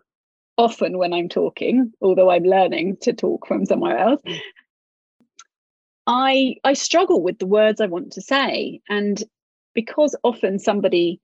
often 0.56 0.98
when 0.98 1.12
I'm 1.12 1.28
talking, 1.28 1.92
although 2.00 2.30
I'm 2.30 2.44
learning 2.44 2.98
to 3.02 3.12
talk 3.12 3.46
from 3.46 3.66
somewhere 3.66 3.98
else, 3.98 4.22
mm. 4.26 4.38
I 6.06 6.56
I 6.62 6.74
struggle 6.74 7.20
with 7.20 7.38
the 7.38 7.46
words 7.46 7.80
I 7.80 7.86
want 7.86 8.12
to 8.12 8.22
say. 8.22 8.80
And 8.88 9.22
because 9.76 10.16
often 10.24 10.58
somebody 10.58 11.20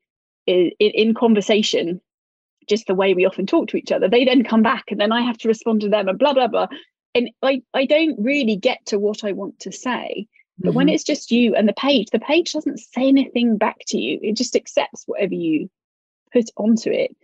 is 0.46 0.72
in 0.78 1.14
conversation 1.14 2.00
just 2.68 2.86
the 2.86 2.94
way 2.94 3.14
we 3.14 3.26
often 3.26 3.46
talk 3.46 3.68
to 3.68 3.76
each 3.76 3.90
other 3.90 4.08
they 4.08 4.24
then 4.24 4.44
come 4.44 4.62
back 4.62 4.84
and 4.88 5.00
then 5.00 5.10
i 5.10 5.20
have 5.20 5.38
to 5.38 5.48
respond 5.48 5.80
to 5.80 5.88
them 5.88 6.08
and 6.08 6.18
blah 6.18 6.32
blah 6.32 6.46
blah. 6.46 6.68
And 7.16 7.30
i 7.42 7.62
i 7.74 7.86
don't 7.86 8.22
really 8.22 8.56
get 8.56 8.86
to 8.86 8.98
what 9.00 9.24
i 9.24 9.32
want 9.32 9.58
to 9.60 9.72
say 9.72 10.28
but 10.58 10.68
mm-hmm. 10.68 10.76
when 10.76 10.88
it's 10.88 11.04
just 11.04 11.32
you 11.32 11.54
and 11.54 11.68
the 11.68 11.72
page 11.72 12.10
the 12.10 12.20
page 12.20 12.52
doesn't 12.52 12.78
say 12.78 13.08
anything 13.08 13.56
back 13.56 13.78
to 13.88 13.98
you. 13.98 14.18
It 14.22 14.36
just 14.36 14.54
accepts 14.54 15.04
whatever 15.06 15.34
you 15.34 15.70
put 16.32 16.50
onto 16.56 16.90
it. 16.90 17.16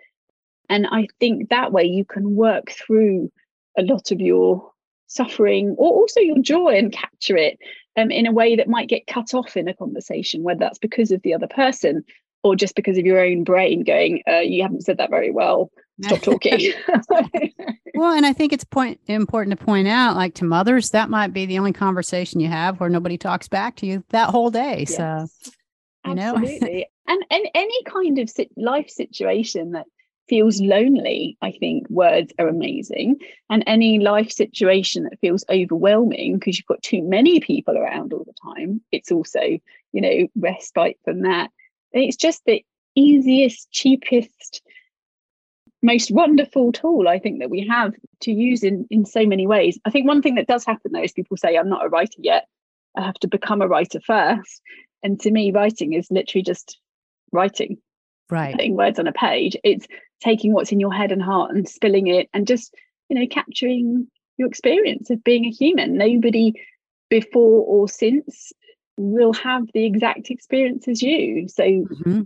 And 0.69 0.87
i 0.91 1.07
think 1.21 1.51
that 1.51 1.73
way 1.73 1.85
you 1.85 2.05
can 2.05 2.35
work 2.35 2.71
through 2.71 3.31
a 3.77 3.83
lot 3.83 4.11
of 4.11 4.21
your 4.21 4.73
suffering 5.07 5.75
or 5.79 5.91
also 5.93 6.21
your 6.21 6.39
joy 6.39 6.71
and 6.77 6.93
capture 6.93 7.37
it 7.37 7.59
um, 7.99 8.11
in 8.11 8.27
a 8.27 8.33
way 8.33 8.57
that 8.57 8.69
might 8.69 8.89
get 8.89 9.07
cut 9.07 9.35
off 9.35 9.57
in 9.57 9.69
a 9.69 9.75
conversation, 9.75 10.43
whether 10.43 10.61
that's 10.61 10.79
because 10.79 11.11
of 11.11 11.21
the 11.23 11.35
other 11.35 11.49
person 11.49 12.05
or 12.45 12.55
just 12.55 12.77
because 12.77 12.97
of 12.97 13.05
your 13.05 13.21
own 13.21 13.43
brain 13.43 13.83
going, 13.83 14.23
uh, 14.29 14.39
you 14.39 14.63
haven't 14.63 14.83
said 14.83 14.99
that 14.99 15.11
very 15.11 15.31
well. 15.31 15.71
Stop 16.03 16.21
talking. 16.23 16.73
well, 17.95 18.13
and 18.13 18.25
I 18.25 18.33
think 18.33 18.53
it's 18.53 18.65
point 18.65 19.01
important 19.07 19.59
to 19.59 19.65
point 19.65 19.89
out, 19.89 20.15
like 20.15 20.35
to 20.35 20.45
mothers, 20.45 20.91
that 20.91 21.11
might 21.11 21.33
be 21.33 21.47
the 21.47 21.59
only 21.59 21.73
conversation 21.73 22.39
you 22.39 22.49
have 22.49 22.79
where 22.79 22.89
nobody 22.89 23.19
talks 23.19 23.49
back 23.49 23.75
to 23.77 23.87
you 23.87 24.05
that 24.11 24.31
whole 24.31 24.51
day. 24.51 24.87
Yes. 24.89 24.97
So, 24.97 25.27
you 26.05 26.13
Absolutely. 26.13 26.79
know, 26.79 26.85
and 27.09 27.25
and 27.31 27.49
any 27.55 27.83
kind 27.83 28.19
of 28.21 28.31
life 28.57 28.89
situation 28.89 29.73
that 29.73 29.87
feels 30.29 30.61
lonely, 30.61 31.37
I 31.43 31.53
think 31.53 31.89
words 31.89 32.33
are 32.39 32.49
amazing. 32.49 33.17
And 33.51 33.65
any 33.67 33.99
life 33.99 34.31
situation 34.31 35.05
that 35.05 35.19
feels 35.21 35.45
overwhelming 35.51 36.39
because 36.39 36.59
you've 36.59 36.67
got 36.67 36.83
too 36.83 37.03
many 37.03 37.41
people 37.41 37.77
around 37.77 38.13
all 38.13 38.25
the 38.25 38.55
time, 38.55 38.81
it's 38.93 39.11
also, 39.11 39.41
you 39.93 40.01
know, 40.01 40.29
respite 40.37 40.99
from 41.05 41.23
that. 41.23 41.51
And 41.93 42.05
it's 42.05 42.17
just 42.17 42.43
the 42.45 42.65
easiest, 42.95 43.71
cheapest, 43.71 44.63
most 45.83 46.11
wonderful 46.11 46.73
tool 46.73 47.09
I 47.09 47.19
think 47.19 47.39
that 47.39 47.51
we 47.51 47.67
have 47.69 47.95
to 48.23 48.33
use 48.33 48.63
in, 48.63 48.87
in 48.91 49.05
so 49.07 49.25
many 49.25 49.47
ways. 49.47 49.79
I 49.85 49.91
think 49.91 50.07
one 50.07 50.23
thing 50.23 50.35
that 50.35 50.49
does 50.49 50.65
happen 50.65 50.93
though 50.93 51.03
is 51.03 51.13
people 51.13 51.37
say, 51.37 51.57
I'm 51.57 51.69
not 51.69 51.85
a 51.85 51.89
writer 51.89 52.19
yet. 52.19 52.47
I 52.97 53.03
have 53.03 53.19
to 53.21 53.29
become 53.29 53.63
a 53.63 53.69
writer 53.69 54.01
first. 54.01 54.61
And 55.03 55.21
to 55.21 55.31
me, 55.31 55.53
writing 55.53 55.93
is 55.93 56.11
literally 56.11 56.43
just 56.43 56.79
writing 57.31 57.79
right. 58.31 58.55
putting 58.55 58.77
words 58.77 58.99
on 58.99 59.07
a 59.07 59.13
page 59.13 59.57
it's 59.65 59.87
taking 60.21 60.53
what's 60.53 60.73
in 60.73 60.81
your 60.81 60.93
head 60.93 61.13
and 61.13 61.23
heart 61.23 61.55
and 61.55 61.69
spilling 61.69 62.07
it 62.07 62.29
and 62.35 62.47
just 62.47 62.75
you 63.09 63.19
know 63.19 63.27
capturing 63.27 64.09
your 64.39 64.49
experience 64.49 65.11
of 65.11 65.23
being 65.23 65.45
a 65.45 65.51
human. 65.51 65.99
Nobody 65.99 66.55
before 67.11 67.65
or 67.67 67.89
since 67.89 68.53
will 68.97 69.33
have 69.33 69.65
the 69.75 69.85
exact 69.85 70.31
experience 70.31 70.89
as 70.89 71.03
you. 71.03 71.49
So 71.49 71.63
mm-hmm. 71.65 72.23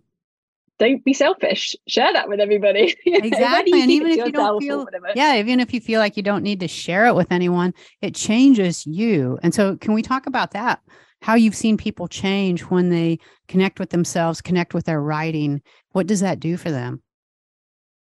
Don't 0.83 1.05
be 1.05 1.13
selfish. 1.13 1.77
Share 1.87 2.13
that 2.13 2.29
with 2.29 2.41
everybody. 2.41 2.97
Exactly 3.07 3.81
and 3.81 3.91
even 3.91 4.09
if 4.09 4.27
you 4.27 4.33
don't 4.33 4.61
feel 4.61 4.87
yeah 5.15 5.37
even 5.37 5.61
if 5.61 5.73
you 5.73 5.81
feel 5.81 6.01
like 6.01 6.17
you 6.17 6.23
don't 6.23 6.43
need 6.43 6.61
to 6.61 6.69
share 6.69 7.07
it 7.07 7.15
with 7.15 7.31
anyone 7.31 7.73
it 8.01 8.15
changes 8.15 8.87
you. 8.87 9.39
And 9.43 9.55
so 9.55 9.77
can 9.77 9.95
we 9.95 10.03
talk 10.03 10.27
about 10.27 10.51
that? 10.53 10.81
How 11.21 11.35
you've 11.35 11.55
seen 11.55 11.77
people 11.77 12.09
change 12.09 12.63
when 12.63 12.91
they 12.91 13.19
connect 13.49 13.79
with 13.79 13.91
themselves 13.91 14.41
connect 14.41 14.75
with 14.75 14.85
their 14.87 15.01
writing. 15.01 15.63
What 15.93 16.07
does 16.07 16.21
that 16.21 16.41
do 16.41 16.57
for 16.57 16.71
them? 16.71 17.03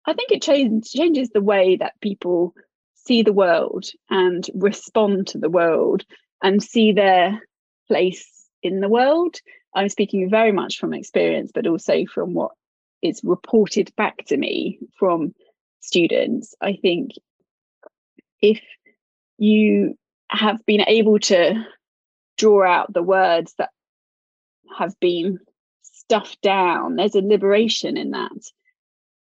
I 0.06 0.14
think 0.14 0.32
it 0.32 0.42
change, 0.42 0.90
changes 0.90 1.30
the 1.30 1.42
way 1.42 1.76
that 1.76 2.00
people 2.02 2.56
see 2.96 3.22
the 3.22 3.34
world 3.34 3.86
and 4.10 4.46
respond 4.56 5.28
to 5.28 5.38
the 5.38 5.50
world 5.50 6.06
and 6.42 6.64
see 6.64 6.92
their 6.94 7.42
place 7.88 8.28
in 8.64 8.80
the 8.80 8.90
world. 8.90 9.38
I'm 9.76 9.90
speaking 9.90 10.30
very 10.30 10.52
much 10.52 10.80
from 10.80 10.94
experience, 10.94 11.52
but 11.54 11.68
also 11.68 12.06
from 12.06 12.34
what 12.34 12.52
is 13.02 13.22
reported 13.24 13.94
back 13.96 14.26
to 14.28 14.38
me 14.38 14.80
from 14.98 15.34
students. 15.80 16.56
I 16.62 16.78
think 16.82 17.12
if 18.42 18.62
you 19.38 19.98
have 20.30 20.66
been 20.66 20.82
able 20.82 21.20
to 21.20 21.66
draw 22.38 22.68
out 22.68 22.94
the 22.94 23.04
words 23.04 23.54
that 23.58 23.70
have 24.78 25.00
been 25.00 25.40
stuffed 25.82 26.42
down, 26.42 26.96
there's 26.96 27.16
a 27.16 27.22
liberation 27.22 27.98
in 27.98 28.12
that 28.12 28.32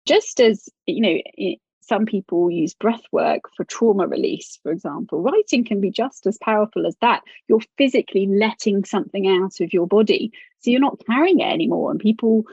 just 0.07 0.41
as 0.41 0.69
you 0.87 1.01
know 1.01 1.19
it, 1.35 1.59
some 1.81 2.07
people 2.07 2.51
use 2.51 2.75
breath 2.75 3.03
work 3.13 3.43
for 3.57 3.65
trauma 3.65 4.07
release 4.07 4.59
for 4.63 4.73
example 4.73 5.23
writing 5.23 5.65
can 5.65 5.81
be 5.81 5.91
just 5.91 6.27
as 6.27 6.39
powerful 6.39 6.87
as 6.87 6.97
that 7.01 7.23
you're 7.49 7.61
physically 7.77 8.27
letting 8.27 8.85
something 8.85 9.29
out 9.29 9.61
of 9.61 9.73
your 9.73 9.87
body 9.87 10.33
so 10.61 10.71
you're 10.71 10.81
not 10.81 11.01
carrying 11.07 11.41
it 11.41 11.53
anymore 11.53 11.91
and 11.91 12.01
people 12.01 12.45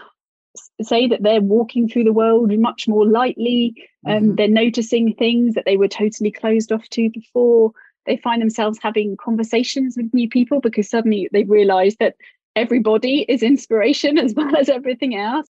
say 0.82 1.08
that 1.08 1.24
they're 1.24 1.42
walking 1.42 1.88
through 1.88 2.04
the 2.04 2.14
world 2.14 2.52
much 2.60 2.88
more 2.88 3.06
lightly 3.06 3.74
and 4.06 4.18
um, 4.18 4.24
mm-hmm. 4.24 4.36
they're 4.36 4.48
noticing 4.48 5.14
things 5.14 5.56
that 5.56 5.66
they 5.66 5.78
were 5.78 5.88
totally 5.88 6.32
closed 6.32 6.72
off 6.72 6.88
to 6.90 7.10
before 7.10 7.72
they 8.06 8.18
find 8.18 8.42
themselves 8.42 8.80
having 8.82 9.18
conversations 9.18 9.96
with 9.98 10.14
new 10.14 10.30
people 10.30 10.60
because 10.62 10.90
suddenly 10.90 11.30
they've 11.32 11.50
realized 11.50 11.98
that 12.00 12.16
everybody 12.56 13.26
is 13.28 13.44
inspiration 13.44 14.18
as 14.18 14.34
well 14.34 14.56
as 14.56 14.70
everything 14.70 15.16
else 15.16 15.48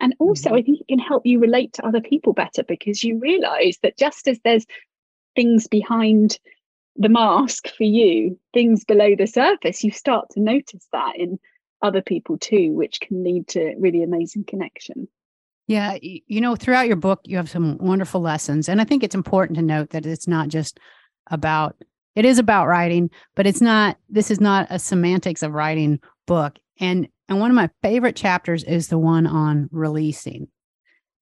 and 0.00 0.14
also, 0.18 0.50
mm-hmm. 0.50 0.58
I 0.58 0.62
think 0.62 0.80
it 0.80 0.88
can 0.88 0.98
help 0.98 1.24
you 1.24 1.38
relate 1.38 1.72
to 1.74 1.86
other 1.86 2.00
people 2.00 2.32
better 2.32 2.62
because 2.62 3.02
you 3.02 3.18
realize 3.18 3.78
that 3.82 3.96
just 3.96 4.28
as 4.28 4.40
there's 4.44 4.66
things 5.34 5.66
behind 5.66 6.38
the 6.96 7.08
mask 7.08 7.68
for 7.68 7.84
you, 7.84 8.38
things 8.52 8.84
below 8.84 9.14
the 9.16 9.26
surface, 9.26 9.82
you 9.82 9.90
start 9.90 10.28
to 10.30 10.40
notice 10.40 10.86
that 10.92 11.16
in 11.16 11.38
other 11.84 12.02
people 12.02 12.38
too, 12.38 12.72
which 12.72 12.98
can 13.00 13.22
lead 13.22 13.46
to 13.48 13.74
really 13.78 14.02
amazing 14.02 14.44
connection. 14.44 15.06
Yeah, 15.66 15.96
you 16.00 16.40
know, 16.40 16.56
throughout 16.56 16.88
your 16.88 16.96
book, 16.96 17.20
you 17.24 17.36
have 17.36 17.48
some 17.48 17.78
wonderful 17.78 18.20
lessons. 18.20 18.68
And 18.68 18.80
I 18.80 18.84
think 18.84 19.02
it's 19.02 19.14
important 19.14 19.56
to 19.56 19.62
note 19.62 19.90
that 19.90 20.04
it's 20.04 20.26
not 20.26 20.48
just 20.48 20.80
about, 21.30 21.76
it 22.16 22.24
is 22.24 22.38
about 22.38 22.66
writing, 22.66 23.10
but 23.34 23.46
it's 23.46 23.60
not, 23.60 23.98
this 24.08 24.30
is 24.30 24.40
not 24.40 24.66
a 24.70 24.78
semantics 24.78 25.42
of 25.42 25.52
writing 25.52 26.00
book. 26.26 26.58
And 26.80 27.08
and 27.28 27.40
one 27.40 27.50
of 27.50 27.54
my 27.54 27.70
favorite 27.82 28.16
chapters 28.16 28.64
is 28.64 28.88
the 28.88 28.98
one 28.98 29.26
on 29.26 29.68
releasing. 29.72 30.48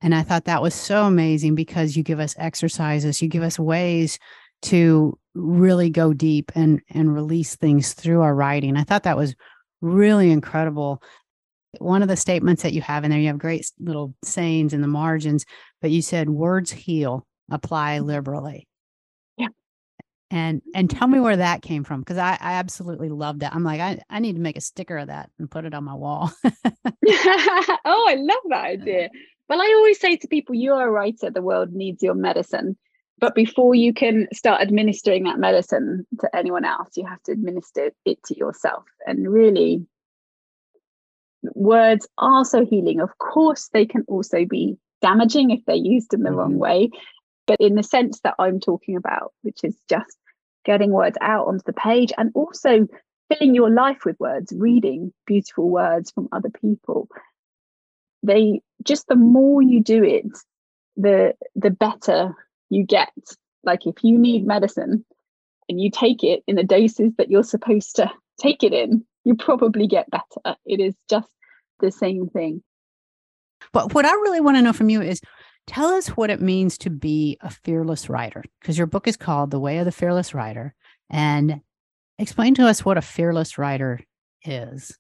And 0.01 0.15
I 0.15 0.23
thought 0.23 0.47
that 0.47 0.63
was 0.63 0.75
so 0.75 1.05
amazing 1.05 1.55
because 1.55 1.97
you 1.97 2.03
give 2.03 2.19
us 2.19 2.35
exercises, 2.39 3.23
you 3.23 3.29
give 3.29 3.45
us 3.45 3.59
ways 3.59 4.19
to 4.63 5.17
really 5.35 5.91
go 5.91 6.13
deep 6.13 6.51
and 6.55 6.81
and 6.91 7.15
release 7.15 7.55
things 7.57 7.95
through 7.95 8.21
our 8.21 8.35
writing. 8.35 8.77
I 8.77 8.83
thought 8.83 9.05
that 9.05 9.17
was 9.17 9.35
really 9.83 10.31
incredible. 10.31 11.03
One 11.79 12.03
of 12.03 12.09
the 12.09 12.17
statements 12.17 12.63
that 12.63 12.73
you 12.73 12.81
have 12.81 13.05
in 13.05 13.11
there, 13.11 13.21
you 13.21 13.29
have 13.29 13.39
great 13.39 13.71
little 13.79 14.15
sayings 14.25 14.73
in 14.73 14.81
the 14.81 14.89
margins, 14.89 15.45
but 15.81 15.91
you 15.91 16.01
said 16.01 16.31
words 16.31 16.71
heal, 16.71 17.27
apply 17.51 17.99
mm-hmm. 17.99 18.07
liberally. 18.07 18.69
Yeah. 19.37 19.49
and 20.31 20.63
and 20.75 20.89
tell 20.89 21.09
me 21.09 21.21
where 21.21 21.37
that 21.37 21.63
came 21.63 21.85
from 21.85 22.01
because 22.01 22.19
I, 22.19 22.39
I 22.41 22.55
absolutely 22.55 23.09
love 23.09 23.41
that. 23.41 23.55
I'm 23.55 23.65
like 23.65 23.81
I, 23.81 24.01
I 24.09 24.21
need 24.21 24.35
to 24.35 24.41
make 24.41 24.57
a 24.57 24.63
sticker 24.63 24.99
of 24.99 25.09
that 25.09 25.31
and 25.39 25.51
put 25.51 25.65
it 25.65 25.75
on 25.75 25.85
my 25.85 25.95
wall. 25.95 26.31
Oh 27.85 28.07
i 28.09 28.15
love 28.15 28.39
that 28.49 28.57
uh-huh. 28.57 28.67
idea. 28.67 29.11
Well 29.49 29.61
i 29.61 29.75
always 29.77 29.99
say 29.99 30.17
to 30.17 30.29
people 30.29 30.55
you're 30.55 30.81
a 30.81 30.91
writer 30.91 31.31
the 31.31 31.43
world 31.43 31.73
needs 31.73 32.03
your 32.03 32.15
medicine 32.15 32.77
but 33.23 33.35
before 33.35 33.75
you 33.75 33.95
can 33.95 34.29
start 34.35 34.61
administering 34.61 35.25
that 35.25 35.39
medicine 35.39 36.07
to 36.21 36.37
anyone 36.37 36.67
else 36.67 36.91
you 36.97 37.07
have 37.07 37.23
to 37.23 37.33
administer 37.33 37.91
it 38.05 38.23
to 38.25 38.37
yourself 38.37 38.85
and 39.07 39.33
really 39.33 39.87
words 41.55 42.07
are 42.19 42.45
so 42.45 42.67
healing 42.67 43.01
of 43.01 43.17
course 43.17 43.71
they 43.73 43.87
can 43.87 44.05
also 44.09 44.45
be 44.45 44.77
damaging 45.01 45.51
if 45.51 45.61
they're 45.67 45.75
used 45.75 46.13
in 46.13 46.23
the 46.23 46.29
mm-hmm. 46.29 46.39
wrong 46.39 46.59
way 46.59 46.91
but 47.47 47.61
in 47.61 47.75
the 47.75 47.83
sense 47.83 48.21
that 48.21 48.35
I'm 48.39 48.61
talking 48.61 48.97
about, 48.97 49.33
which 49.43 49.65
is 49.65 49.77
just 49.89 50.17
getting 50.65 50.91
words 50.91 51.19
out 51.21 51.49
onto 51.49 51.63
the 51.65 51.73
page 51.73 52.13
and 52.17 52.31
also 52.35 52.87
filling 53.29 53.55
your 53.55 53.71
life 53.71 54.05
with 54.05 54.19
words, 54.21 54.53
reading 54.57 55.13
beautiful 55.27 55.69
words 55.69 56.11
from 56.11 56.29
other 56.33 56.51
people. 56.51 57.09
They 58.23 58.61
just 58.85 59.09
the 59.09 59.17
more 59.17 59.61
you 59.61 59.83
do 59.83 60.05
it, 60.05 60.27
the 60.97 61.35
the 61.57 61.71
better 61.71 62.35
you 62.73 62.85
get. 62.85 63.13
Like 63.65 63.87
if 63.87 64.03
you 64.03 64.19
need 64.19 64.47
medicine 64.47 65.05
and 65.69 65.81
you 65.81 65.91
take 65.91 66.25
it 66.25 66.43
in 66.47 66.57
the 66.57 66.65
doses 66.65 67.13
that 67.19 67.31
you're 67.31 67.45
supposed 67.45 67.97
to 67.97 68.11
take 68.41 68.63
it 68.63 68.73
in, 68.73 69.05
you 69.25 69.37
probably 69.37 69.87
get 69.87 70.11
better. 70.11 70.57
It 70.67 70.81
is 70.81 70.95
just 71.09 71.29
the 71.81 71.93
same 71.93 72.29
thing. 72.29 72.63
But 73.73 73.95
what 73.95 74.05
I 74.05 74.13
really 74.13 74.41
want 74.41 74.57
to 74.57 74.63
know 74.63 74.73
from 74.73 74.91
you 74.91 75.01
is 75.01 75.21
Tell 75.67 75.89
us 75.91 76.09
what 76.09 76.31
it 76.31 76.41
means 76.41 76.77
to 76.79 76.91
be 76.91 77.39
a 77.41 77.51
fearless 77.51 78.09
writer, 78.09 78.43
because 78.61 78.77
your 78.77 78.87
book 78.87 79.07
is 79.07 79.17
called 79.17 79.51
The 79.51 79.61
Way 79.61 79.79
of 79.79 79.85
the 79.85 79.93
Fearless 79.93 80.35
Writer. 80.35 80.75
And 81.09 81.61
explain 82.19 82.55
to 82.55 82.67
us 82.67 82.85
what 82.85 82.99
a 82.99 83.03
fearless 83.03 83.59
writer 83.59 84.01
is. 84.45 84.97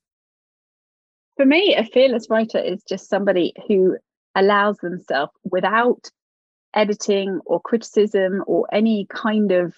For 1.37 1.47
me, 1.47 1.75
a 1.75 1.85
fearless 1.85 2.29
writer 2.31 2.59
is 2.59 2.83
just 2.85 3.09
somebody 3.09 3.55
who 3.67 3.97
allows 4.35 4.79
themselves 4.79 5.33
without 5.43 6.11
editing 6.75 7.41
or 7.47 7.61
criticism 7.61 8.43
or 8.47 8.67
any 8.73 9.07
kind 9.11 9.53
of 9.53 9.75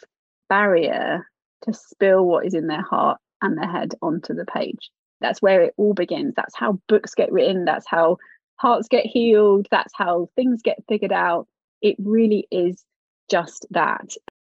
barrier 0.49 1.27
to 1.63 1.73
spill 1.73 2.25
what 2.25 2.47
is 2.47 2.55
in 2.55 2.67
their 2.67 2.83
heart 2.83 3.19
and 3.43 3.59
their 3.59 3.69
head 3.69 3.95
onto 4.03 4.35
the 4.35 4.45
page. 4.45 4.91
That's 5.21 5.41
where 5.41 5.63
it 5.63 5.75
all 5.77 5.95
begins. 5.95 6.35
That's 6.37 6.57
how 6.57 6.81
books 6.89 7.15
get 7.15 7.33
written. 7.33 7.65
That's 7.65 7.87
how 7.87 8.19
hearts 8.57 8.89
get 8.89 9.07
healed. 9.07 9.67
That's 9.71 9.93
how 9.97 10.29
things 10.37 10.63
get 10.63 10.85
figured 10.89 11.13
out. 11.13 11.47
It 11.81 11.97
really 11.99 12.47
is 12.51 12.85
just 13.31 13.67
that. 13.71 14.15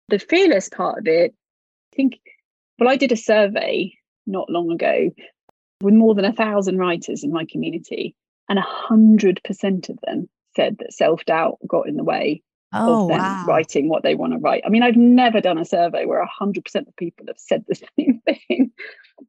The 0.09 0.19
fearless 0.19 0.69
part 0.69 0.99
of 0.99 1.07
it, 1.07 1.35
I 1.93 1.97
think, 1.97 2.21
well, 2.79 2.89
I 2.89 2.97
did 2.97 3.13
a 3.13 3.17
survey 3.17 3.95
not 4.27 4.51
long 4.51 4.71
ago 4.71 5.11
with 5.81 5.95
more 5.95 6.15
than 6.15 6.25
a 6.25 6.33
thousand 6.33 6.79
writers 6.79 7.25
in 7.25 7.33
my 7.33 7.47
community, 7.51 8.15
and 8.49 8.59
a 8.59 8.63
hundred 8.63 9.41
percent 9.45 9.89
of 9.89 9.99
them 10.07 10.29
said 10.59 10.77
that 10.79 10.93
self 10.93 11.25
doubt 11.25 11.59
got 11.67 11.89
in 11.89 11.97
the 11.97 12.05
way 12.05 12.43
oh, 12.73 13.03
of 13.03 13.09
them 13.09 13.19
wow. 13.19 13.45
writing 13.47 13.89
what 13.89 14.03
they 14.03 14.15
want 14.15 14.33
to 14.33 14.39
write. 14.39 14.63
I 14.67 14.69
mean, 14.69 14.83
I've 14.83 14.97
never 14.97 15.41
done 15.41 15.59
a 15.59 15.65
survey 15.65 16.05
where 16.05 16.21
a 16.21 16.27
hundred 16.27 16.65
percent 16.65 16.89
of 16.89 16.97
people 16.97 17.27
have 17.29 17.39
said 17.39 17.65
the 17.69 17.75
same 17.99 18.21
thing, 18.27 18.73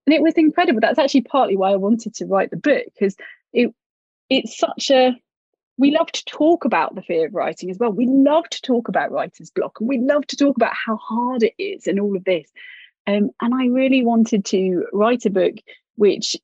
and 0.05 0.13
it 0.13 0.21
was 0.21 0.33
incredible. 0.35 0.79
That's 0.81 0.99
actually 0.99 1.21
partly 1.21 1.55
why 1.55 1.71
I 1.71 1.77
wanted 1.77 2.15
to 2.15 2.25
write 2.25 2.51
the 2.51 2.57
book 2.57 2.85
because 2.93 3.15
it 3.53 3.73
it's 4.29 4.57
such 4.57 4.89
a 4.91 5.15
we 5.77 5.95
love 5.97 6.11
to 6.11 6.25
talk 6.25 6.65
about 6.65 6.95
the 6.95 7.01
fear 7.01 7.27
of 7.27 7.33
writing 7.33 7.69
as 7.69 7.77
well. 7.79 7.91
We 7.91 8.05
love 8.05 8.49
to 8.49 8.61
talk 8.61 8.89
about 8.89 9.11
writer's 9.11 9.49
block 9.49 9.79
and 9.79 9.87
we 9.87 9.97
love 9.97 10.27
to 10.27 10.35
talk 10.35 10.57
about 10.57 10.73
how 10.73 10.97
hard 10.97 11.43
it 11.43 11.53
is 11.57 11.87
and 11.87 12.01
all 12.01 12.17
of 12.17 12.25
this. 12.25 12.51
Um, 13.07 13.29
and 13.41 13.55
I 13.55 13.67
really 13.67 14.03
wanted 14.03 14.43
to 14.45 14.85
write 14.91 15.25
a 15.25 15.29
book 15.29 15.55
which 15.95 16.35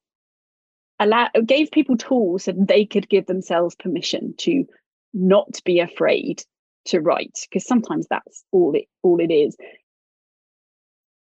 allow, 1.00 1.30
gave 1.46 1.72
people 1.72 1.98
tools 1.98 2.44
so 2.44 2.54
they 2.58 2.86
could 2.86 3.10
give 3.10 3.26
themselves 3.26 3.76
permission 3.76 4.34
to 4.40 4.66
not 5.14 5.60
be 5.64 5.80
afraid 5.80 6.44
to 6.86 7.00
write 7.00 7.40
because 7.50 7.66
sometimes 7.66 8.06
that's 8.10 8.44
all 8.52 8.74
it 8.76 8.86
all 9.02 9.20
it 9.20 9.32
is. 9.32 9.56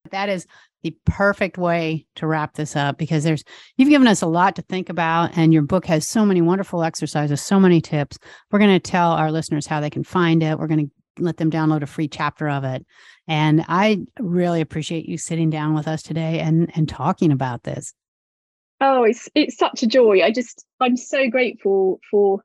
That 0.09 0.29
is 0.29 0.47
the 0.83 0.95
perfect 1.05 1.57
way 1.57 2.07
to 2.15 2.25
wrap 2.25 2.55
this 2.55 2.75
up 2.75 2.97
because 2.97 3.23
there's 3.23 3.43
you've 3.77 3.89
given 3.89 4.07
us 4.07 4.21
a 4.21 4.27
lot 4.27 4.55
to 4.55 4.63
think 4.63 4.89
about 4.89 5.37
and 5.37 5.53
your 5.53 5.61
book 5.61 5.85
has 5.85 6.07
so 6.07 6.25
many 6.25 6.41
wonderful 6.41 6.83
exercises 6.83 7.41
so 7.41 7.59
many 7.59 7.81
tips. 7.81 8.17
We're 8.49 8.59
going 8.59 8.71
to 8.71 8.79
tell 8.79 9.11
our 9.11 9.31
listeners 9.31 9.67
how 9.67 9.79
they 9.79 9.89
can 9.89 10.03
find 10.03 10.41
it. 10.41 10.57
We're 10.57 10.67
going 10.67 10.87
to 10.87 11.23
let 11.23 11.37
them 11.37 11.51
download 11.51 11.83
a 11.83 11.87
free 11.87 12.07
chapter 12.07 12.49
of 12.49 12.63
it. 12.63 12.85
And 13.27 13.63
i 13.67 13.99
really 14.19 14.61
appreciate 14.61 15.05
you 15.05 15.17
sitting 15.17 15.49
down 15.49 15.75
with 15.75 15.87
us 15.87 16.01
today 16.01 16.39
and 16.39 16.71
and 16.75 16.89
talking 16.89 17.31
about 17.31 17.63
this 17.63 17.93
Oh, 18.81 19.03
it's 19.03 19.29
it's 19.35 19.57
such 19.57 19.83
a 19.83 19.87
joy. 19.87 20.21
I 20.23 20.31
just 20.31 20.65
I'm 20.79 20.97
so 20.97 21.29
grateful 21.29 21.99
for 22.09 22.41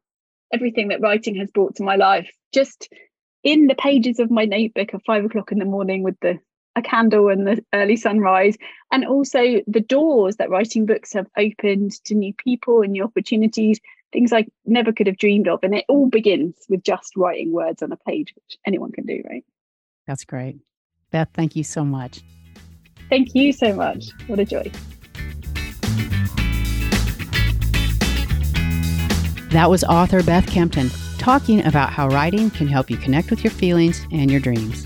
everything 0.53 0.89
that 0.89 1.01
writing 1.01 1.35
has 1.37 1.51
brought 1.51 1.77
to 1.77 1.83
my 1.83 1.97
life. 1.97 2.31
Just 2.53 2.89
in 3.43 3.67
the 3.67 3.75
pages 3.75 4.19
of 4.19 4.31
my 4.31 4.45
notebook 4.45 4.93
at 4.93 5.05
five 5.05 5.25
o'clock 5.25 5.51
in 5.51 5.59
the 5.59 5.65
morning 5.65 6.03
with 6.03 6.17
the 6.21 6.39
a 6.77 6.83
candle 6.83 7.29
and 7.29 7.47
the 7.47 7.65
early 7.73 7.97
sunrise, 7.97 8.57
and 8.93 9.07
also 9.07 9.63
the 9.67 9.81
doors 9.81 10.37
that 10.37 10.51
writing 10.51 10.85
books 10.85 11.15
have 11.15 11.27
opened 11.39 11.93
to 12.05 12.15
new 12.15 12.35
people 12.35 12.83
and 12.83 12.93
new 12.93 13.03
opportunities, 13.03 13.81
things 14.13 14.31
I 14.31 14.47
never 14.67 14.93
could 14.93 15.07
have 15.07 15.17
dreamed 15.17 15.49
of. 15.49 15.61
And 15.63 15.75
it 15.75 15.87
all 15.89 16.11
begins 16.11 16.55
with 16.69 16.83
just 16.83 17.17
writing 17.17 17.51
words 17.51 17.83
on 17.83 17.93
a 17.93 17.97
page, 17.97 18.35
which 18.35 18.59
anyone 18.67 18.93
can 18.93 19.07
do, 19.07 19.23
right? 19.29 19.45
That's 20.07 20.25
great. 20.25 20.59
Beth, 21.11 21.31
thank 21.33 21.57
you 21.57 21.65
so 21.65 21.83
much. 21.83 22.21
Thank 23.09 23.35
you 23.35 23.55
so 23.55 23.75
much. 23.75 24.05
What 24.27 24.39
a 24.39 24.45
joy. 24.45 24.71
That 29.51 29.71
was 29.71 29.85
author 29.85 30.23
Beth 30.23 30.47
Kempton 30.47 30.91
talking 31.19 31.65
about 31.65 31.91
how 31.91 32.09
writing 32.09 32.51
can 32.51 32.69
help 32.69 32.91
you 32.91 32.97
connect 32.97 33.31
with 33.31 33.43
your 33.43 33.51
feelings 33.51 34.07
and 34.13 34.31
your 34.31 34.39
dreams. 34.41 34.85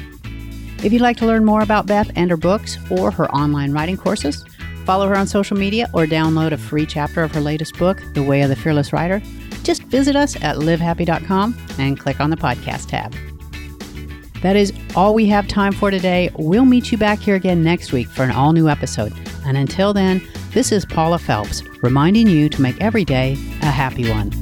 If 0.84 0.92
you'd 0.92 1.02
like 1.02 1.16
to 1.18 1.26
learn 1.26 1.44
more 1.44 1.62
about 1.62 1.86
Beth 1.86 2.10
and 2.14 2.30
her 2.30 2.36
books 2.36 2.78
or 2.90 3.10
her 3.10 3.30
online 3.30 3.72
writing 3.72 3.96
courses, 3.96 4.44
follow 4.86 5.08
her 5.08 5.16
on 5.16 5.26
social 5.26 5.56
media 5.56 5.90
or 5.92 6.06
download 6.06 6.52
a 6.52 6.56
free 6.56 6.86
chapter 6.86 7.22
of 7.22 7.32
her 7.32 7.40
latest 7.40 7.76
book, 7.78 8.00
The 8.14 8.22
Way 8.22 8.42
of 8.42 8.48
the 8.48 8.56
Fearless 8.56 8.92
Writer, 8.92 9.20
just 9.62 9.82
visit 9.82 10.16
us 10.16 10.36
at 10.36 10.56
livehappy.com 10.56 11.56
and 11.78 11.98
click 11.98 12.20
on 12.20 12.30
the 12.30 12.36
podcast 12.36 12.88
tab. 12.88 13.14
That 14.42 14.56
is 14.56 14.72
all 14.96 15.14
we 15.14 15.26
have 15.26 15.46
time 15.46 15.72
for 15.72 15.90
today. 15.90 16.30
We'll 16.38 16.64
meet 16.64 16.90
you 16.90 16.96
back 16.96 17.18
here 17.18 17.34
again 17.34 17.62
next 17.62 17.92
week 17.92 18.08
for 18.08 18.22
an 18.22 18.30
all 18.30 18.52
new 18.52 18.68
episode. 18.68 19.12
And 19.44 19.57
until 19.57 19.92
then, 19.92 20.20
this 20.53 20.72
is 20.72 20.85
Paula 20.85 21.18
Felps 21.18 21.66
reminding 21.83 22.29
you 22.29 22.48
to 22.48 22.62
make 22.62 22.81
every 22.81 23.05
day 23.05 23.33
a 23.62 23.66
happy 23.66 24.11
one. 24.11 24.39